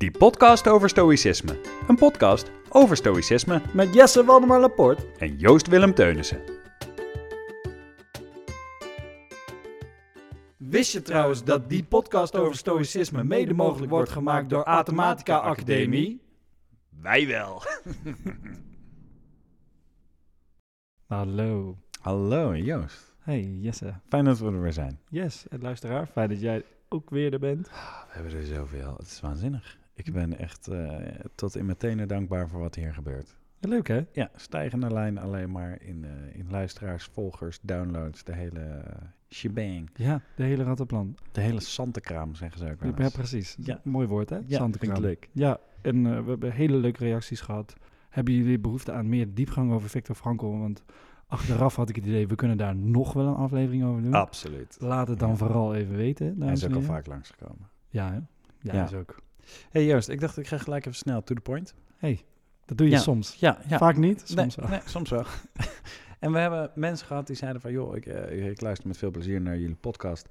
[0.00, 1.60] Die podcast over stoïcisme.
[1.88, 5.06] Een podcast over stoïcisme Met Jesse Waldemar Laporte.
[5.18, 6.40] en Joost Willem Teunissen.
[10.56, 16.22] Wist je trouwens dat die podcast over stoïcisme mede mogelijk wordt gemaakt door Athematica Academie?
[17.00, 17.62] Wij wel.
[21.06, 21.78] Hallo.
[22.00, 23.14] Hallo Joost.
[23.18, 23.94] Hey Jesse.
[24.08, 25.00] Fijn dat we er weer zijn.
[25.08, 26.06] Yes, het luisteraar.
[26.06, 27.68] Fijn dat jij ook weer er bent.
[27.68, 27.74] We
[28.08, 28.94] hebben er zoveel.
[28.96, 29.78] Het is waanzinnig.
[30.06, 30.96] Ik ben echt eh,
[31.34, 33.38] tot in mijn tenen dankbaar voor wat hier gebeurt.
[33.60, 34.04] Leuk hè?
[34.12, 38.94] Ja, stijgende lijn alleen maar in, eh, in luisteraars, volgers, downloads, de hele eh,
[39.28, 39.90] shebang.
[39.94, 41.14] Ja, de hele rattenplan.
[41.32, 43.56] De hele santekraam, zeggen ze ook wel Ja, precies.
[43.60, 43.80] Ja.
[43.84, 44.38] Mooi woord hè?
[44.46, 45.28] Ja, leuk.
[45.32, 47.74] Ja, en we hebben hele leuke reacties gehad.
[48.08, 50.46] Hebben jullie behoefte aan meer diepgang over Victor Frankl?
[50.46, 50.82] Want
[51.26, 54.14] achteraf had ik het idee, we kunnen daar nog wel een aflevering over doen.
[54.14, 54.76] Absoluut.
[54.80, 55.36] Laat het dan Ja.
[55.36, 56.40] vooral even weten.
[56.42, 57.68] Hij is ook al vaak langsgekomen.
[57.88, 58.18] Ja, hè?
[58.60, 58.84] Ja, Ja.
[58.84, 59.16] is ook.
[59.70, 61.74] Hey Joost, ik dacht ik ga gelijk even snel to the point.
[62.64, 62.98] Dat doe je Ja.
[63.00, 63.34] soms.
[63.34, 63.78] Ja, ja.
[63.78, 64.78] Vaak niet, soms nee, wel.
[64.78, 65.24] nee, soms wel.
[66.18, 67.72] en we hebben mensen gehad die zeiden van...
[67.72, 70.28] joh, ik, eh, ik luister met veel plezier naar jullie podcast...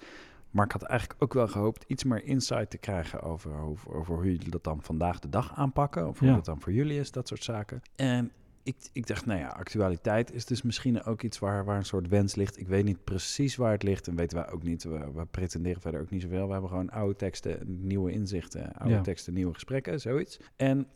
[0.49, 3.21] maar ik had eigenlijk ook wel gehoopt iets meer insight te krijgen...
[3.21, 6.07] over, over, over hoe jullie dat dan vandaag de dag aanpakken...
[6.07, 6.35] of hoe Ja.
[6.35, 7.81] dat dan voor jullie is, dat soort zaken.
[7.95, 8.31] En
[8.69, 12.07] ik, ik dacht, nou ja, actualiteit is dus misschien ook iets waar, waar een soort
[12.07, 12.59] wens ligt.
[12.59, 14.83] Ik weet niet precies waar het ligt en weten wij ook niet.
[14.83, 16.45] We, we pretenderen verder ook niet zoveel.
[16.45, 19.01] We hebben gewoon oude teksten, nieuwe inzichten, oude Ja.
[19.01, 20.39] teksten, nieuwe gesprekken, zoiets.
[20.55, 20.87] En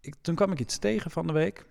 [0.00, 1.66] ik, toen kwam ik iets tegen van de week.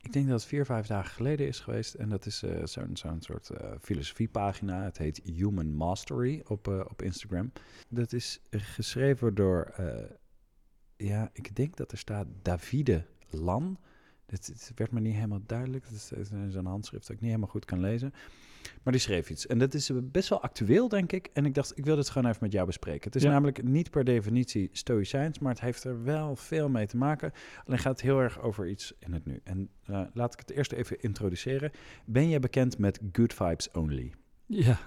[0.00, 1.94] Ik denk dat het vier, vijf dagen geleden is geweest.
[1.94, 4.82] En dat is eh, zo'n zo'n soort eh, filosofiepagina.
[4.82, 7.52] Het heet Human Mastery op, eh, op Instagram.
[7.88, 9.74] Dat is geschreven door,
[10.96, 13.78] ja, ik denk dat er staat Davide Lan.
[14.26, 15.84] Het, het werd me niet helemaal duidelijk.
[15.84, 18.12] Het is, het is zo'n handschrift dat ik niet helemaal goed kan lezen.
[18.82, 19.46] Maar die schreef iets.
[19.46, 21.30] En dat is best wel actueel, denk ik.
[21.32, 23.02] En ik dacht, ik wil dit gewoon even met jou bespreken.
[23.04, 23.30] Het is Ja.
[23.30, 27.32] namelijk niet per definitie stoïcijns, maar het heeft er wel veel mee te maken.
[27.66, 29.40] Alleen gaat het heel erg over iets in het nu.
[29.44, 31.70] En eh, laat ik het eerst even introduceren.
[32.04, 34.12] Ben je bekend met good vibes only?
[34.46, 34.78] Ja,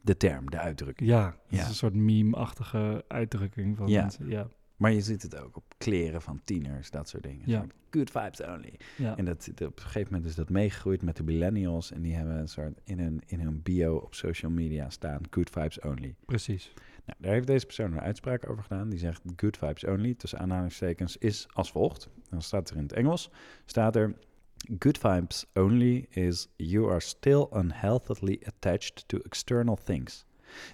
[0.00, 1.08] De term, de uitdrukking.
[1.10, 1.36] ja.
[1.48, 1.60] Ja.
[1.62, 4.00] is een soort meme-achtige uitdrukking van Ja.
[4.00, 4.28] mensen.
[4.28, 4.48] Ja,
[4.82, 7.42] Maar je ziet het ook op kleren van tieners, dat soort dingen.
[7.48, 7.66] Ja.
[7.90, 8.78] Good vibes only.
[8.96, 9.16] ja.
[9.16, 11.92] En dat, dat- op een gegeven moment is dat meegegroeid met de millennials.
[11.92, 15.50] En die hebben een soort in hun, in hun bio op social media staan, good
[15.50, 16.14] vibes only.
[16.24, 16.72] precies.
[17.06, 18.88] Nou, daar heeft deze persoon een uitspraak over gedaan.
[18.88, 22.08] Die zegt, good vibes only, tussen aanhalingstekens, is als volgt.
[22.30, 23.30] Dan staat er in het Engels,
[23.64, 24.14] staat er...
[24.78, 30.24] Good vibes only is you are still unhealthily attached to external things.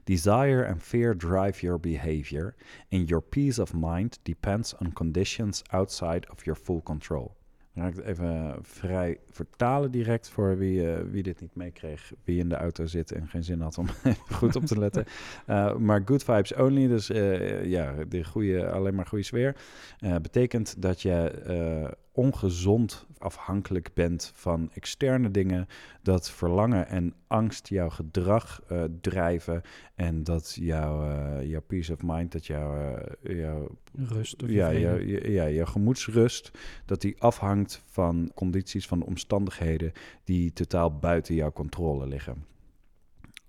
[0.04, 2.54] Desire and fear drive your behavior,
[2.90, 7.36] and your peace of mind depends on conditions outside of your full control.
[7.78, 12.12] Dan ga ik het even vrij vertalen direct voor wie, eh, wie dit niet meekreeg,
[12.24, 15.04] wie in de auto zit en geen zin had om even goed op te letten.
[15.46, 19.56] Uh, maar good vibes only, dus eh, ja, de goede, alleen maar goede sfeer,
[19.98, 25.66] eh, betekent dat je eh, ongezond afhankelijk bent van externe dingen,
[26.02, 29.62] dat verlangen en angst jouw gedrag eh, drijven
[29.94, 34.68] en dat jouw, eh, jouw peace of mind, dat jouw, eh, jouw Rust of ja,
[34.68, 36.50] ja, ja, je gemoedsrust,
[36.84, 39.92] dat die afhangt van condities, van omstandigheden
[40.24, 42.44] die totaal buiten jouw controle liggen.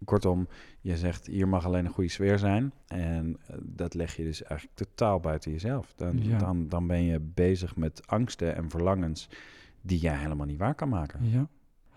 [0.06, 0.48] Kortom,
[0.82, 4.44] je zegt hier mag alleen een goede sfeer zijn en eh, dat leg je dus
[4.44, 5.94] eigenlijk totaal buiten jezelf.
[5.96, 6.38] Dan, Ja.
[6.38, 9.30] dan, dan ben je bezig met angsten en verlangens
[9.82, 11.20] die jij helemaal niet waar kan maken.
[11.30, 11.48] Ja,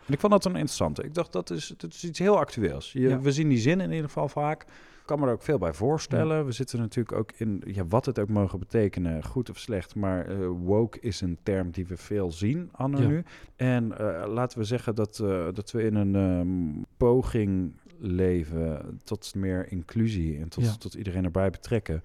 [0.07, 1.03] En ik vond dat een interessante.
[1.03, 2.93] Ik dacht, dat is, dat is iets heel actueels.
[2.93, 3.21] Je, Ja.
[3.21, 4.63] We zien die zin in ieder geval vaak.
[4.63, 6.47] Ik kan me er ook veel bij voorstellen.
[6.47, 9.95] We zitten natuurlijk ook in, ja, wat het ook mogen betekenen, goed of slecht.
[9.95, 13.07] Maar eh, woke is een term die we veel zien, anno Ja.
[13.09, 13.25] nu.
[13.57, 15.17] En eh, laten we zeggen dat,
[15.55, 17.73] dat we in een ehm, poging
[18.03, 20.75] leven tot meer inclusie en tot, Ja.
[20.77, 22.03] tot iedereen erbij betrekken.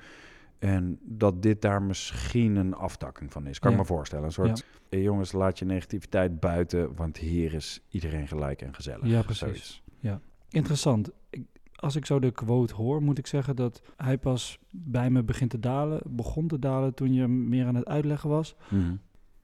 [0.59, 3.59] En dat dit daar misschien een aftakking van is.
[3.59, 3.81] Kan ik Ja.
[3.81, 4.25] me voorstellen.
[4.25, 9.07] Een soort, jongens, laat je negativiteit buiten, want hier is iedereen gelijk en gezellig.
[9.07, 9.39] Ja, precies.
[9.39, 9.83] Zoiets.
[10.49, 11.09] interessant.
[11.29, 11.43] Ik,
[11.75, 15.49] als ik zo de quote hoor, moet ik zeggen dat hij pas bij me begint
[15.49, 18.55] te dalen, begon te dalen toen je meer aan het uitleggen was.
[18.69, 18.95] Mhm.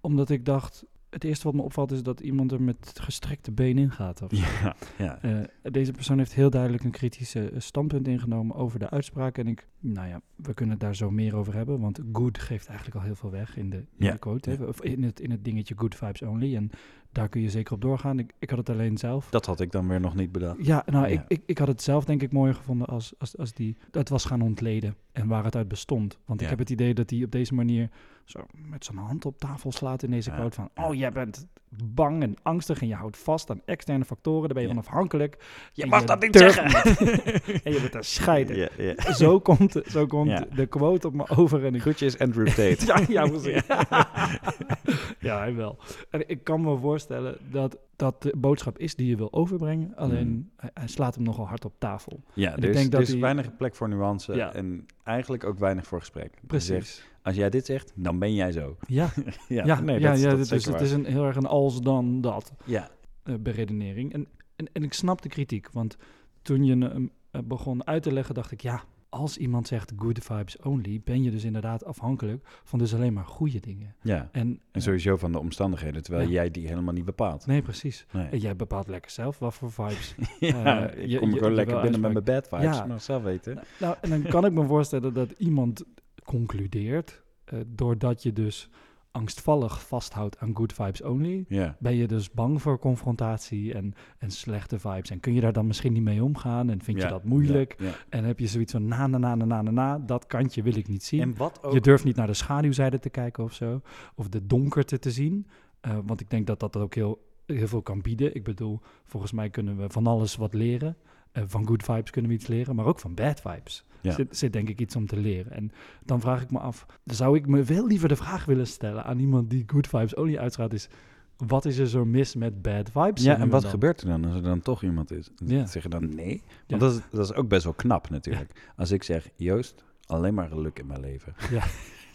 [0.01, 3.83] Omdat ik dacht, het eerste wat me opvalt is dat iemand er met gestrekte benen
[3.83, 4.21] in gaat.
[4.21, 4.31] Of.
[4.31, 5.21] Ja, ja.
[5.21, 9.37] Eh, deze persoon heeft heel duidelijk een kritische eh, standpunt ingenomen over de uitspraak.
[9.37, 11.79] En ik, nou ja, we kunnen het daar zo meer over hebben.
[11.79, 14.49] Want good geeft eigenlijk al heel veel weg in de, in Ja, de quote.
[14.49, 14.63] hè.
[14.65, 16.55] Of in het, in het dingetje good vibes only.
[16.55, 16.69] En
[17.11, 18.19] daar kun je zeker op doorgaan.
[18.19, 19.29] Ik, ik had het alleen zelf.
[19.29, 20.65] Dat had ik dan weer nog niet bedacht.
[20.65, 21.11] Ja, nou, Ja.
[21.13, 24.09] Ik, ik, ik had het zelf denk ik mooier gevonden als, als, als die het
[24.09, 26.19] was gaan ontleden en waar het uit bestond.
[26.25, 26.45] Want Ja.
[26.45, 27.89] ik heb het idee dat hij op deze manier
[28.25, 28.39] zo
[28.69, 30.69] met zijn hand op tafel slaat in deze quote van...
[30.85, 31.47] Oh, jij bent
[31.83, 34.41] bang en angstig en je houdt vast aan externe factoren.
[34.43, 34.73] Daar ben je Ja.
[34.73, 35.45] van afhankelijk.
[35.73, 36.63] Je mag dat niet zeggen.
[37.63, 38.83] en je bent een scheider.
[38.83, 39.11] Ja.
[39.13, 40.45] Zo komt komt, zo komt Ja.
[40.55, 41.81] de quote op me over en ik...
[41.81, 42.85] Groetjes Andrew Tate.
[42.85, 43.61] Ja, ja, precies.
[45.19, 45.77] ja, hij wel.
[46.09, 49.95] En ik kan me voorstellen dat dat de boodschap is die je wil overbrengen.
[49.95, 50.49] Alleen Mm.
[50.73, 52.23] hij, slaat hem nogal hard op tafel.
[52.33, 54.53] Ja, En er ik is, denk dat er is die- weinig plek voor nuance Ja.
[54.53, 56.31] en eigenlijk ook weinig voor gesprek.
[56.33, 57.03] Zegt, Precies.
[57.21, 58.77] als jij dit zegt, dan ben jij zo.
[58.87, 59.09] Ja,
[59.47, 61.25] Ja, ja, nee, ja, dat, is- ja dat het, is is, het is een, heel
[61.25, 62.89] erg een als dan dat Ja,
[63.23, 64.13] eh, beredenering.
[64.13, 65.97] En, en, en ik snap de kritiek, want
[66.41, 70.23] toen je hem eh, begon uit te leggen, dacht ik, ja, als iemand zegt good
[70.23, 73.95] vibes only, ben je dus inderdaad afhankelijk van dus alleen maar goede dingen.
[74.01, 74.29] ja.
[74.31, 76.33] En, En sowieso van de omstandigheden, terwijl Ja.
[76.33, 77.45] jij die helemaal niet bepaalt.
[77.45, 78.05] Nee, precies.
[78.11, 78.39] Nee.
[78.39, 80.15] Jij bepaalt lekker zelf wat voor vibes.
[80.39, 82.85] ja, eh, ik je- kom je- gewoon je lekker binnen met mijn bad vibes, Ja.
[82.85, 83.59] maar zelf weten.
[83.79, 85.83] nou, en dan kan ik me voorstellen dat iemand
[86.23, 88.69] concludeert, eh, doordat je dus
[89.13, 91.45] angstvallig vasthoudt aan good vibes only,
[91.79, 95.09] ben je dus bang voor confrontatie en, en slechte vibes.
[95.09, 97.77] En kun je daar dan misschien niet mee omgaan en vind je dat moeilijk?
[98.09, 100.75] En heb je zoiets van na, na, na, na, na, na, na, dat kantje wil
[100.75, 101.21] ik niet zien.
[101.21, 101.73] En wat ook...
[101.73, 103.81] Je durft niet naar de schaduwzijde te kijken of zo,
[104.15, 105.47] of de donkerte te zien.
[105.79, 108.35] Eh, want ik denk dat dat ook heel, heel veel kan bieden.
[108.35, 110.97] Ik bedoel, volgens mij kunnen we van alles wat leren.
[111.33, 113.85] Eh, van good vibes kunnen we iets leren, maar ook van bad vibes.
[114.01, 114.11] Ja.
[114.11, 115.51] Zit, zit denk ik iets om te leren.
[115.51, 115.71] En
[116.05, 119.19] dan vraag ik me af, zou ik me veel liever de vraag willen stellen aan
[119.19, 120.89] iemand die good vibes only uitstraalt, is
[121.37, 123.23] wat is er zo mis met bad vibes?
[123.23, 123.71] Ja, en wat dan?
[123.71, 125.29] gebeurt er dan als er dan toch iemand is?
[125.45, 125.65] Ja.
[125.65, 126.41] Zeg je dan nee?
[126.45, 126.77] Ja.
[126.77, 128.71] Want dat, is, dat is ook best wel knap natuurlijk.
[128.75, 131.33] Als ik zeg, Joost, alleen maar geluk in mijn leven.
[131.51, 131.63] Ja.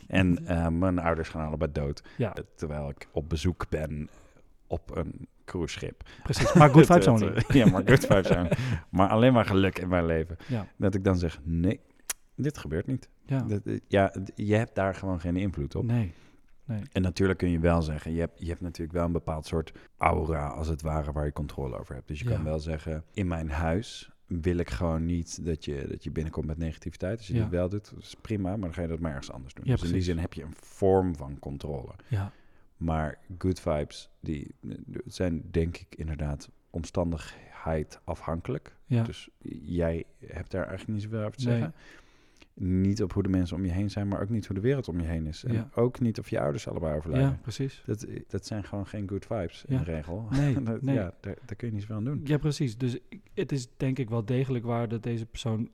[0.09, 2.03] En eh, mijn ouders gaan allebei dood.
[2.17, 4.09] Ja, Terwijl ik op bezoek ben
[4.67, 6.03] op een cruiseschip.
[6.23, 6.53] precies.
[6.53, 7.33] Maar good vibes Dat, only.
[7.35, 8.50] eh, Ja, maar good vibes only.
[8.91, 10.37] Maar alleen maar geluk in mijn leven.
[10.49, 11.81] Ja, Dat ik dan zeg, nee,
[12.35, 13.09] dit gebeurt niet.
[13.27, 13.39] ja.
[13.41, 15.85] Dat, eh, ja, je hebt daar gewoon geen invloed op.
[15.85, 16.12] Nee,
[16.65, 16.83] nee.
[16.93, 19.73] En natuurlijk kun je wel zeggen, je hebt, je hebt natuurlijk wel een bepaald soort
[19.97, 22.09] aura, als het ware, waar je controle over hebt.
[22.09, 22.35] Dus je Ja.
[22.35, 26.47] kan wel zeggen, in mijn huis wil ik gewoon niet dat je, dat je binnenkomt
[26.47, 27.19] met negativiteit.
[27.19, 27.41] Als je Ja.
[27.43, 29.65] dit wel doet, dat is prima, maar dan ga je dat maar ergens anders doen.
[29.67, 31.93] Ja, dus in die zin heb je een vorm van controle.
[32.09, 32.33] Ja,
[32.79, 34.71] Maar good vibes, die eh,
[35.07, 38.77] zijn denk ik inderdaad omstandigheid afhankelijk.
[38.87, 39.03] ja.
[39.03, 39.29] Dus
[39.65, 41.57] jij hebt daar eigenlijk niet zoveel over te Nee.
[41.59, 41.75] zeggen.
[42.55, 44.89] Niet op hoe de mensen om je heen zijn, maar ook niet hoe de wereld
[44.89, 45.45] om je heen is.
[45.45, 45.69] En Ja.
[45.75, 47.29] ook niet of je ouders allebei overlijden.
[47.31, 47.83] ja, precies.
[47.87, 50.27] Dat, dat zijn gewoon geen good vibes in de regel.
[50.31, 50.95] Nee, Dat- nee.
[50.95, 52.21] Ja, daar, daar kun je niet zoveel aan doen.
[52.25, 52.77] Ja, precies.
[52.79, 55.71] Dus ik- het is denk ik wel degelijk waar dat deze persoon,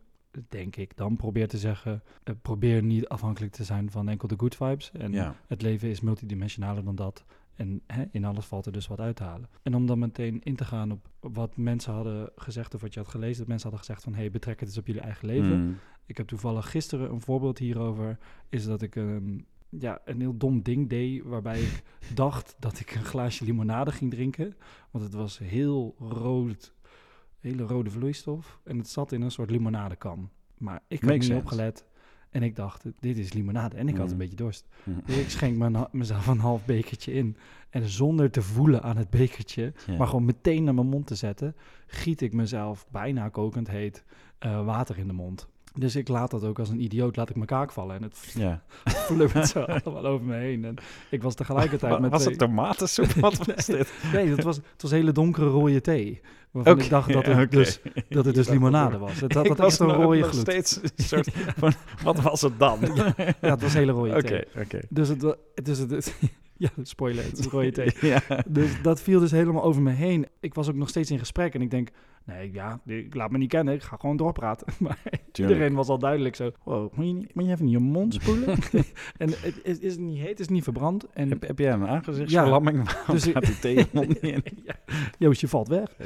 [0.48, 4.38] denk ik, dan probeert te zeggen: eh, probeer niet afhankelijk te zijn van enkel de
[4.38, 4.92] good vibes.
[4.92, 7.24] En Ja, het leven is multidimensionaler dan dat.
[7.54, 9.48] En hè, in alles valt er dus wat uit te halen.
[9.62, 13.00] En om dan meteen in te gaan op wat mensen hadden gezegd of wat je
[13.00, 15.64] had gelezen, dat mensen hadden gezegd van hey, betrek het eens op jullie eigen leven.
[15.64, 15.78] Mm.
[16.06, 18.18] Ik heb toevallig gisteren een voorbeeld hierover.
[18.48, 21.22] Is dat ik een, ja, een heel dom ding deed.
[21.22, 21.82] Waarbij ik
[22.14, 24.56] dacht dat ik een glaasje limonade ging drinken.
[24.90, 26.73] Want het was heel rood.
[27.44, 28.60] Hele rode vloeistof.
[28.64, 30.30] En het zat in een soort limonadekan.
[30.58, 31.42] Maar ik had Makes niet sense.
[31.42, 31.84] opgelet.
[32.30, 33.76] En ik dacht, dit is limonade.
[33.76, 34.66] En ik had een beetje dorst.
[34.84, 35.00] Mm.
[35.04, 37.36] Dus ik schenk mijn, mezelf een half bekertje in.
[37.70, 39.96] En zonder te voelen aan het bekertje, Ja.
[39.96, 41.56] maar gewoon meteen naar mijn mond te zetten,
[41.86, 44.04] giet ik mezelf bijna kokend heet
[44.38, 45.48] eh, water in de mond.
[45.78, 47.96] Dus ik laat dat ook als een idioot, laat ik mijn kaak vallen.
[47.96, 48.62] En het Ja.
[49.06, 50.64] flubbert zo allemaal over me heen.
[50.64, 50.74] En
[51.10, 52.10] ik was tegelijkertijd met...
[52.10, 53.12] was twee- het tomatensoep?
[53.12, 53.92] Wat was dit?
[54.12, 56.20] Nee, het was, het was hele donkere rode thee.
[56.50, 57.46] Waarvan Oké, ik dacht dat het oké.
[57.56, 59.20] dus, dat het dus limonade was.
[59.20, 60.40] Het had, Ik was echt een rode nog gloed.
[60.40, 61.72] steeds een soort van,
[62.02, 62.78] wat was het dan?
[63.16, 64.44] Ja, het was hele rode Oké, thee.
[64.62, 64.80] oké.
[64.88, 66.14] Dus het, dus het,
[66.76, 67.92] ja, spoiler, het is rode thee.
[68.10, 68.20] Ja.
[68.48, 70.26] Dus dat viel dus helemaal over me heen.
[70.40, 71.88] Ik was ook nog steeds in gesprek en ik denk,
[72.24, 74.66] nee, ja, ik laat me niet kennen, ik ga gewoon doorpraten.
[74.78, 74.98] Maar
[75.32, 78.14] iedereen was al duidelijk zo, wow, moet je, niet, moet je even in je mond
[78.22, 78.56] spoelen?
[79.16, 81.06] en het is, is het niet heet, het is niet verbrand.
[81.12, 82.84] En Heb, heb jij een aangezichtsverlamming?
[82.92, 84.42] Waarom Dus ik- gaat die thee mond niet in?
[84.64, 84.74] ja,
[85.18, 85.96] Joost, je valt weg.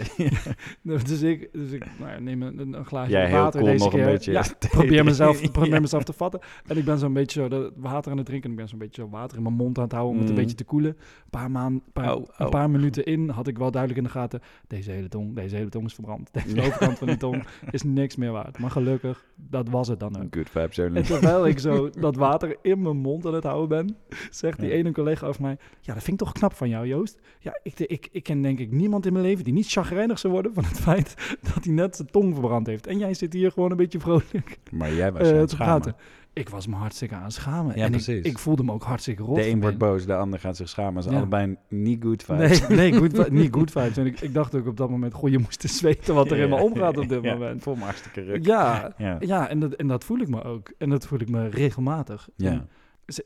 [0.82, 3.92] dus ik, dus ik nou ja, neem een, een glaasje Jij water cool deze nog
[3.92, 4.08] een keer.
[4.08, 5.80] beetje Ja, probeer mezelf, probeer Ja.
[5.80, 6.40] mezelf te vatten.
[6.66, 8.46] En ik ben zo'n beetje zo dat water aan het drinken.
[8.50, 10.28] En ik ben zo'n beetje zo water in mijn mond aan het houden om het
[10.28, 10.40] een Mm.
[10.48, 10.90] Beetje te koelen.
[10.90, 12.50] Een paar, maan, paar, Oh, een oh.
[12.50, 14.40] paar minuten in had ik wel duidelijk in de gaten.
[14.66, 16.28] Deze hele tong, deze hele tong is verbrand.
[16.44, 16.62] Deze Ja.
[16.66, 18.58] overkant van die tong is niks meer waard.
[18.58, 20.34] Maar gelukkig, dat was het dan ook.
[20.34, 20.96] Good vibes only.
[20.96, 23.96] En terwijl ik zo dat water in mijn mond aan het houden ben,
[24.30, 24.74] zegt die Ja.
[24.74, 27.18] ene collega over mij: Ja, dat vind ik toch knap van jou, Joost.
[27.38, 30.32] Ja, ik, ik, ik ken denk ik niemand in mijn leven die niet chagrijnig zou
[30.32, 32.86] worden van het feit dat hij net zijn tong verbrand heeft.
[32.86, 35.96] En jij zit hier gewoon een beetje vrolijk Maar jij was aan het schamen.
[36.38, 37.76] Ik was me hartstikke aan het schamen.
[37.76, 38.24] Ja, en ik, precies.
[38.24, 39.36] ik voelde me ook hartstikke rot.
[39.36, 41.02] De een wordt boos, de ander gaat zich schamen.
[41.02, 41.16] Ze Ja.
[41.16, 42.68] allebei niet good vibes.
[42.68, 43.96] Nee, nee good, niet good vibes.
[43.96, 46.38] En ik, ik dacht ook op dat moment, goh, je moest eens weten wat er
[46.38, 47.62] in me omgaat op dit moment.
[47.62, 48.44] Voel me hartstikke ruk.
[48.46, 49.48] Ja, Ja.
[49.48, 50.72] en, dat, en dat voel ik me ook.
[50.78, 52.28] En dat voel ik me regelmatig.
[52.36, 52.50] Ja.
[52.50, 52.68] En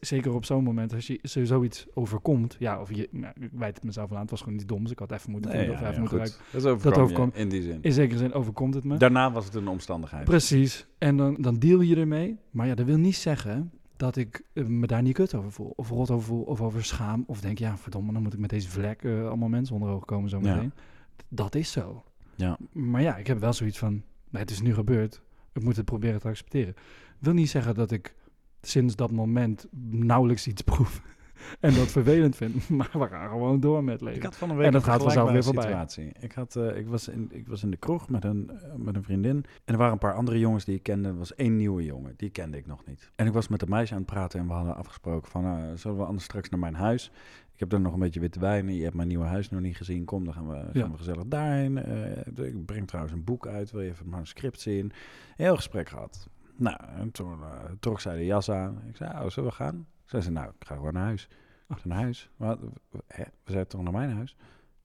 [0.00, 3.74] zeker op zo'n moment, als je zo- zoiets overkomt, ja, of je, nou, ik wijt
[3.74, 5.74] het mezelf aan, het was gewoon niet dom, dus ik had even moeten Nee, denken
[5.76, 6.28] ja, of ja, even moeten goed.
[6.38, 6.52] ruiken.
[6.62, 7.30] Dat overkwam, Dat overkwam.
[7.34, 7.78] in die zin.
[7.82, 8.96] In zekere zin overkomt het me.
[8.96, 10.24] Daarna was het een omstandigheid.
[10.24, 10.86] Precies.
[10.98, 12.38] En dan, dan deal je ermee.
[12.50, 15.72] Maar ja, dat wil niet zeggen dat ik eh, me daar niet kut over voel.
[15.76, 17.24] Of rot over voel, of over schaam.
[17.26, 20.06] Of denk, ja, verdomme, dan moet ik met deze vlek eh, allemaal mensen onder ogen
[20.06, 20.54] komen zo Ja.
[20.54, 20.72] meteen.
[21.28, 22.04] Dat is zo.
[22.34, 22.58] Ja.
[22.72, 23.92] Maar ja, ik heb wel zoiets van,
[24.30, 25.22] nee, het is nu gebeurd.
[25.52, 26.74] Ik moet het proberen te accepteren.
[27.18, 28.14] Wil niet zeggen dat ik
[28.62, 31.02] sinds dat moment nauwelijks iets proef.
[31.60, 32.68] en dat vervelend vind.
[32.78, 34.16] Maar we gaan gewoon door met leven.
[34.16, 35.62] Ik had van een week En dat gaat vanzelf weer voorbij.
[35.62, 36.12] situatie.
[36.20, 38.96] Ik, had, eh, ik, was in, ik was in de kroeg met een, eh, met
[38.96, 39.36] een vriendin.
[39.64, 41.08] En er waren een paar andere jongens die ik kende.
[41.08, 43.10] Er was één nieuwe jongen, die kende ik nog niet.
[43.16, 45.44] En ik was met een meisje aan het praten en we hadden afgesproken van...
[45.44, 47.10] eh, zullen we anders straks naar mijn huis?
[47.54, 48.74] Ik heb er nog een beetje witte wijn.
[48.74, 50.04] Je hebt mijn nieuwe huis nog niet gezien.
[50.04, 50.80] Kom, dan gaan we, Ja.
[50.80, 51.76] gaan we gezellig daarheen.
[52.36, 53.70] Ik breng trouwens een boek uit.
[53.70, 54.92] Wil je even het manuscript zien?
[55.36, 56.28] Heel gesprek gehad.
[56.56, 58.82] Nou, en toen eh, trok zij de jas aan.
[58.88, 59.86] Ik zei, oh, zullen we gaan?
[60.04, 61.28] Zei ze, nou, ik ga gewoon naar huis.
[61.68, 62.30] Ik naar huis?
[62.36, 64.36] We zijn toch naar mijn huis?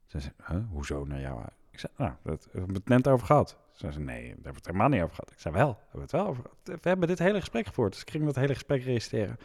[0.06, 0.62] Ze zei, huh?
[0.70, 1.56] hoezo naar jouw huis?
[1.72, 3.58] Ik zei, nou, dat we hebben het net over gehad.
[3.72, 5.32] Ze zei, nee, daar hebben we het helemaal niet over gehad.
[5.32, 6.82] Ik zei, wel, we hebben het wel over gehad.
[6.82, 9.38] We hebben dit hele gesprek gevoerd, dus ik ging dat hele gesprek registreren.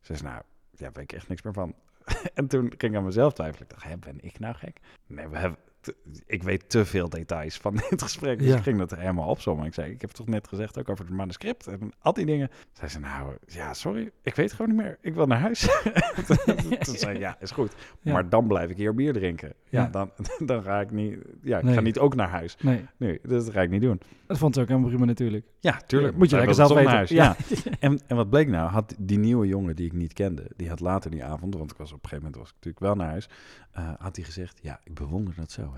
[0.00, 1.74] Ze zei, nou, daar weet ik echt niks meer van.
[2.34, 3.62] en toen ging ik aan mezelf twijfelen.
[3.62, 4.80] Ik dacht, hè, ben ik nou gek?
[5.06, 5.96] Nee, we hebben, te-
[6.26, 8.38] ik weet te veel details van dit gesprek.
[8.38, 8.56] Dus Ja.
[8.56, 9.66] ik ging dat helemaal opzommen.
[9.66, 12.26] Ik zei, ik heb het toch net gezegd ook over het manuscript en al die
[12.26, 12.50] dingen.
[12.72, 14.98] Zei ze, nou, ja, sorry, ik weet gewoon niet meer.
[15.00, 15.60] Ik wil naar huis.
[16.80, 17.72] Toen zei ja, is goed.
[18.02, 18.12] Ja.
[18.12, 19.52] Maar dan blijf ik hier bier drinken.
[19.68, 19.88] Ja, Ja.
[19.88, 21.74] dan, dan ga ik niet, ja, ik Nee.
[21.74, 22.56] ga niet ook naar huis.
[22.60, 24.00] Nee, Nee, dus dat ga ik niet doen.
[24.26, 25.46] dat vond ze ook helemaal prima natuurlijk.
[25.60, 26.12] Ja, tuurlijk.
[26.16, 26.92] Moet je Zij lekker zelf weten.
[26.92, 27.10] huis.
[27.10, 27.36] Ja.
[27.80, 28.70] En, en wat bleek nou?
[28.70, 31.76] Had die nieuwe jongen die ik niet kende, die had later die avond, want ik
[31.76, 33.28] was op een gegeven moment was ik natuurlijk wel naar huis,
[33.72, 35.69] eh, had hij gezegd, ja, ik bewonder dat zo.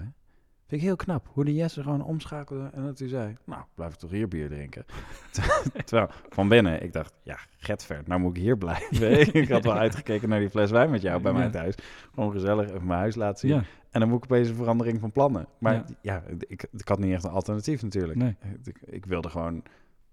[0.73, 3.93] Vind ik heel knap, hoe die Jesse gewoon omschakelde en dat hij zei, nou, blijf
[3.93, 4.85] ik toch hier bier drinken.
[5.85, 9.35] Terwijl, van binnen, ik dacht, ja, Getvert, nou moet ik hier blijven.
[9.43, 11.51] ik had wel uitgekeken naar die fles wijn met jou bij mij Ja.
[11.51, 11.75] thuis.
[12.15, 13.57] Gewoon gezellig even mijn huis laten zien.
[13.59, 15.47] Ja, En dan moet ik opeens een verandering van plannen.
[15.59, 15.85] Maar Ja.
[16.03, 18.19] ja, ik, ik had niet echt een alternatief natuurlijk.
[18.19, 18.37] nee.
[18.65, 19.63] Ik, ik wilde gewoon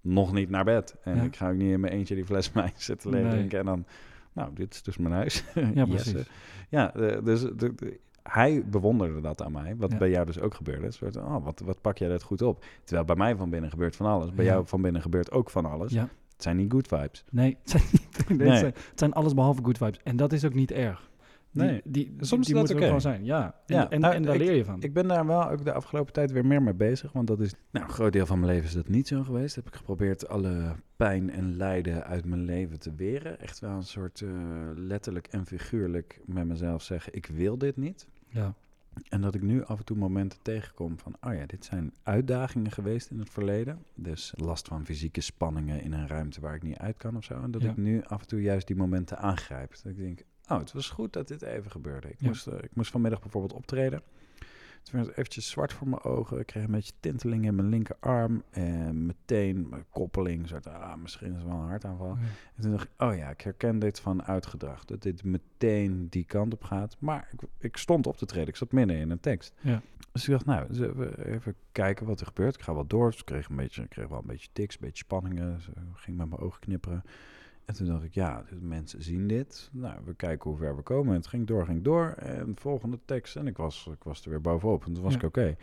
[0.01, 0.95] nog niet naar bed.
[1.03, 3.31] En ik ga ook niet in mijn eentje die fles wijn zitten leeg Nee.
[3.31, 3.59] drinken.
[3.59, 3.85] En dan,
[4.33, 5.43] nou, dit is dus mijn huis.
[5.73, 6.29] Ja, precies.
[6.69, 7.99] Ja, eh, dus de- de-
[8.31, 9.75] hij bewonderde dat aan mij.
[9.77, 9.98] Wat Ja.
[9.98, 10.86] bij jou dus ook gebeurde.
[10.86, 12.65] Een soort, oh, wat, wat pak jij dat goed op?
[12.83, 14.33] Terwijl bij mij van binnen gebeurt van alles.
[14.33, 14.51] Bij Ja.
[14.51, 15.91] jou van binnen gebeurt ook van alles.
[15.91, 16.09] Ja.
[16.33, 17.24] Het zijn niet good vibes.
[17.31, 18.50] Nee, het zijn, niet- nee.
[18.50, 20.00] Het, zijn, het zijn alles behalve good vibes.
[20.03, 21.07] En dat is ook niet erg.
[21.51, 21.81] Die, Nee.
[21.83, 22.83] die, Soms die dat oké.
[22.86, 23.25] gewoon zijn.
[23.25, 24.81] Ja, en, Ja, en, nou, en daar ik- leer je van.
[24.81, 27.12] Ik ben daar wel ook de afgelopen tijd weer meer mee bezig.
[27.12, 29.55] Want dat is, nou, een groot deel van mijn leven is dat niet zo geweest.
[29.55, 33.39] Heb ik geprobeerd alle pijn en lijden uit mijn leven te weren.
[33.39, 34.29] Echt wel een soort eh,
[34.75, 38.07] letterlijk en figuurlijk met mezelf zeggen: ik wil dit niet.
[38.29, 38.53] Ja.
[39.09, 42.71] En dat ik nu af en toe momenten tegenkom van, oh ja, dit zijn uitdagingen
[42.71, 43.83] geweest in het verleden.
[43.95, 47.41] Dus last van fysieke spanningen in een ruimte waar ik niet uit kan of zo.
[47.41, 47.69] En dat Ja.
[47.69, 49.71] ik nu af en toe juist die momenten aangrijp.
[49.83, 52.09] Dat ik denk, oh, het was goed dat dit even gebeurde.
[52.09, 52.27] Ik, Ja.
[52.27, 54.01] moest, eh, ik moest vanmiddag bijvoorbeeld optreden.
[54.83, 56.39] Toen werd het eventjes zwart voor mijn ogen.
[56.39, 58.43] Ik kreeg een beetje tinteling in mijn linkerarm.
[58.50, 60.48] En meteen mijn koppeling.
[60.48, 62.17] Soort, ah, misschien is het wel een hartaanval.
[62.55, 64.86] En toen dacht ik, oh ja, ik herken dit van uitgedrag.
[64.86, 66.95] Dat dit meteen die kant op gaat.
[67.00, 68.48] Maar ik, ik stond op te treden.
[68.48, 69.53] Ik zat midden in een tekst.
[69.62, 69.81] Ja.
[70.12, 70.91] Dus ik dacht, nou,
[71.24, 72.55] even kijken wat er gebeurt.
[72.55, 73.09] Ik ga wel door.
[73.09, 75.53] Dus ik kreeg, een beetje, ik kreeg wel een beetje tics, een beetje spanningen.
[75.55, 77.03] Dus, ging met mijn ogen knipperen.
[77.69, 79.69] En toen dacht ik, ja, mensen zien dit.
[79.73, 81.09] Nou, we kijken hoe ver we komen.
[81.09, 82.07] En het ging door, ging door.
[82.09, 83.35] En volgende tekst.
[83.35, 84.85] En ik was, ik was er weer bovenop.
[84.85, 85.19] En toen was Ja.
[85.19, 85.55] ik oké.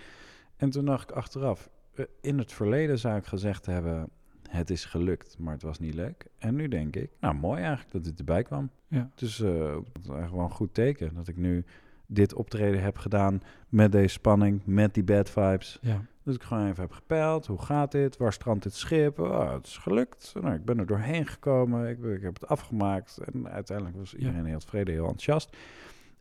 [0.57, 4.09] En toen dacht ik achteraf, eh, in het verleden zou ik gezegd hebben...
[4.49, 6.27] het is gelukt, maar het was niet leuk.
[6.39, 8.71] En nu denk ik, nou mooi eigenlijk dat dit erbij kwam.
[8.89, 9.11] Ja.
[9.15, 11.65] Dus eh, het is eigenlijk wel een goed teken dat ik nu
[12.07, 15.79] dit optreden heb gedaan met deze spanning, met die bad vibes.
[15.81, 16.05] Ja.
[16.27, 19.19] Dus ik gewoon even heb gepeild, hoe gaat dit, waar strandt dit schip?
[19.19, 20.35] Oh, het is gelukt.
[20.41, 23.19] Nou, ik ben er doorheen gekomen, ik, ik heb het afgemaakt.
[23.19, 25.57] En uiteindelijk was iedereen heel tevreden, heel enthousiast.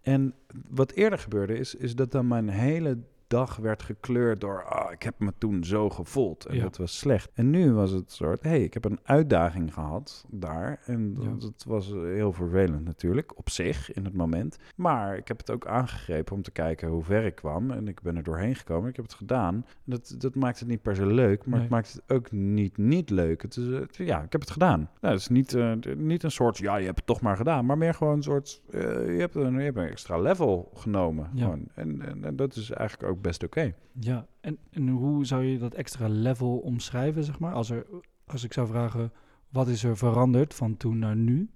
[0.01, 0.33] En
[0.69, 2.97] wat eerder gebeurde is, is dat dan mijn hele
[3.35, 4.63] dag werd gekleurd door...
[4.63, 6.63] ah, ik heb me toen zo gevoeld en Ja.
[6.63, 7.31] dat was slecht.
[7.33, 10.79] En nu was het soort, hey, ik heb een uitdaging gehad daar.
[10.85, 11.29] En dat, Ja.
[11.39, 14.57] dat was heel vervelend natuurlijk, op zich, in het moment.
[14.75, 17.71] Maar ik heb het ook aangegrepen om te kijken hoe ver ik kwam.
[17.71, 19.53] En ik ben er doorheen gekomen, ik heb het gedaan.
[19.55, 21.61] En dat, dat maakt het niet per se leuk, maar Nee.
[21.61, 23.41] het maakt het ook niet niet leuk.
[23.41, 24.79] Het is, het- ja, ik heb het gedaan.
[25.01, 27.65] Nou, het is niet, eh, niet een soort, ja, je hebt het toch maar gedaan.
[27.65, 31.29] Maar meer gewoon een soort, eh, je, hebt een, je hebt een extra level genomen.
[31.33, 31.51] Ja.
[31.51, 33.73] En, en, en dat is eigenlijk ook best oké.
[33.99, 37.53] Ja, en, en hoe zou je dat extra level omschrijven, zeg maar?
[37.53, 37.85] Als, er,
[38.25, 39.11] als ik zou vragen,
[39.49, 41.49] wat is er veranderd van toen naar nu?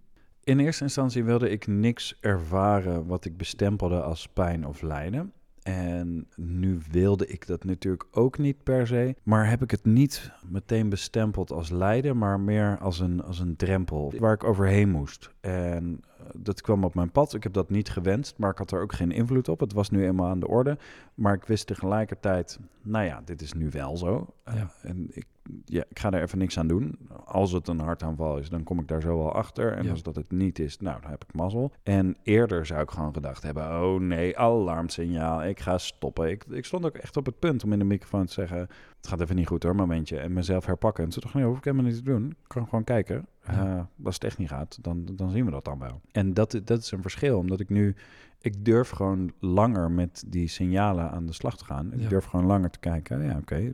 [0.44, 5.34] In eerste instantie wilde ik niks ervaren wat ik bestempelde als pijn of lijden.
[5.70, 9.16] En nu wilde ik dat natuurlijk ook niet per se.
[9.24, 13.56] Maar heb ik het niet meteen bestempeld als lijden, maar meer als een, als een
[13.56, 15.30] drempel waar ik overheen moest.
[15.40, 17.34] En eh, dat kwam op mijn pad.
[17.34, 19.60] Ik heb dat niet gewenst, maar ik had er ook geen invloed op.
[19.60, 20.78] Het was nu eenmaal aan de orde.
[21.14, 24.28] Maar ik wist tegelijkertijd, nou ja, dit is nu wel zo.
[24.48, 24.72] Uh, Ja.
[24.82, 25.26] en ik,
[25.66, 26.98] ja, ik ga er even niks aan doen.
[27.26, 29.74] Als het een hartaanval is, dan kom ik daar zo wel achter.
[29.74, 29.92] En Ja.
[29.92, 31.72] als dat het niet is, nou, dan heb ik mazzel.
[31.84, 36.30] En eerder zou ik gewoon gedacht hebben, oh nee, alarmsignaal, ik ga stoppen.
[36.30, 38.58] Ik, ik stond ook echt op het punt om in de microfoon te zeggen,
[38.98, 40.18] het gaat even niet goed hoor, momentje.
[40.20, 41.04] En mezelf herpakken.
[41.04, 42.30] En toen dacht ik, nee, hoef ik helemaal niet te doen.
[42.30, 43.28] Ik kan gewoon kijken.
[43.44, 43.78] Ja.
[43.78, 46.02] Eh, als het echt niet gaat, dan, dan zien we dat dan wel.
[46.12, 47.96] En dat, dat is een verschil, omdat ik nu...
[48.42, 51.94] Ik durf gewoon langer met die signalen aan de slag te gaan.
[51.94, 52.10] Ik Ja.
[52.10, 53.24] durf gewoon langer te kijken.
[53.24, 53.72] Ja, oké,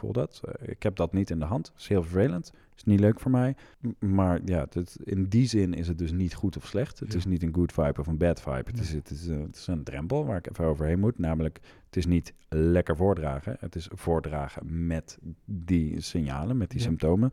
[0.00, 0.40] voel dat.
[0.44, 1.66] Eh, ik heb dat niet in de hand.
[1.66, 2.52] Dat is heel vervelend.
[2.76, 3.54] is niet leuk voor mij.
[3.98, 6.98] Maar ja, het, in die zin is het dus niet goed of slecht.
[7.00, 7.18] Het Ja.
[7.18, 8.62] is niet een good vibe of een bad vibe.
[8.70, 11.18] Het, is, het, is, eh, het is een drempel waar ik even overheen moet.
[11.18, 13.56] Namelijk, het is niet lekker voordragen.
[13.60, 16.84] Het is voordragen met die signalen, met die Ja.
[16.86, 17.32] symptomen.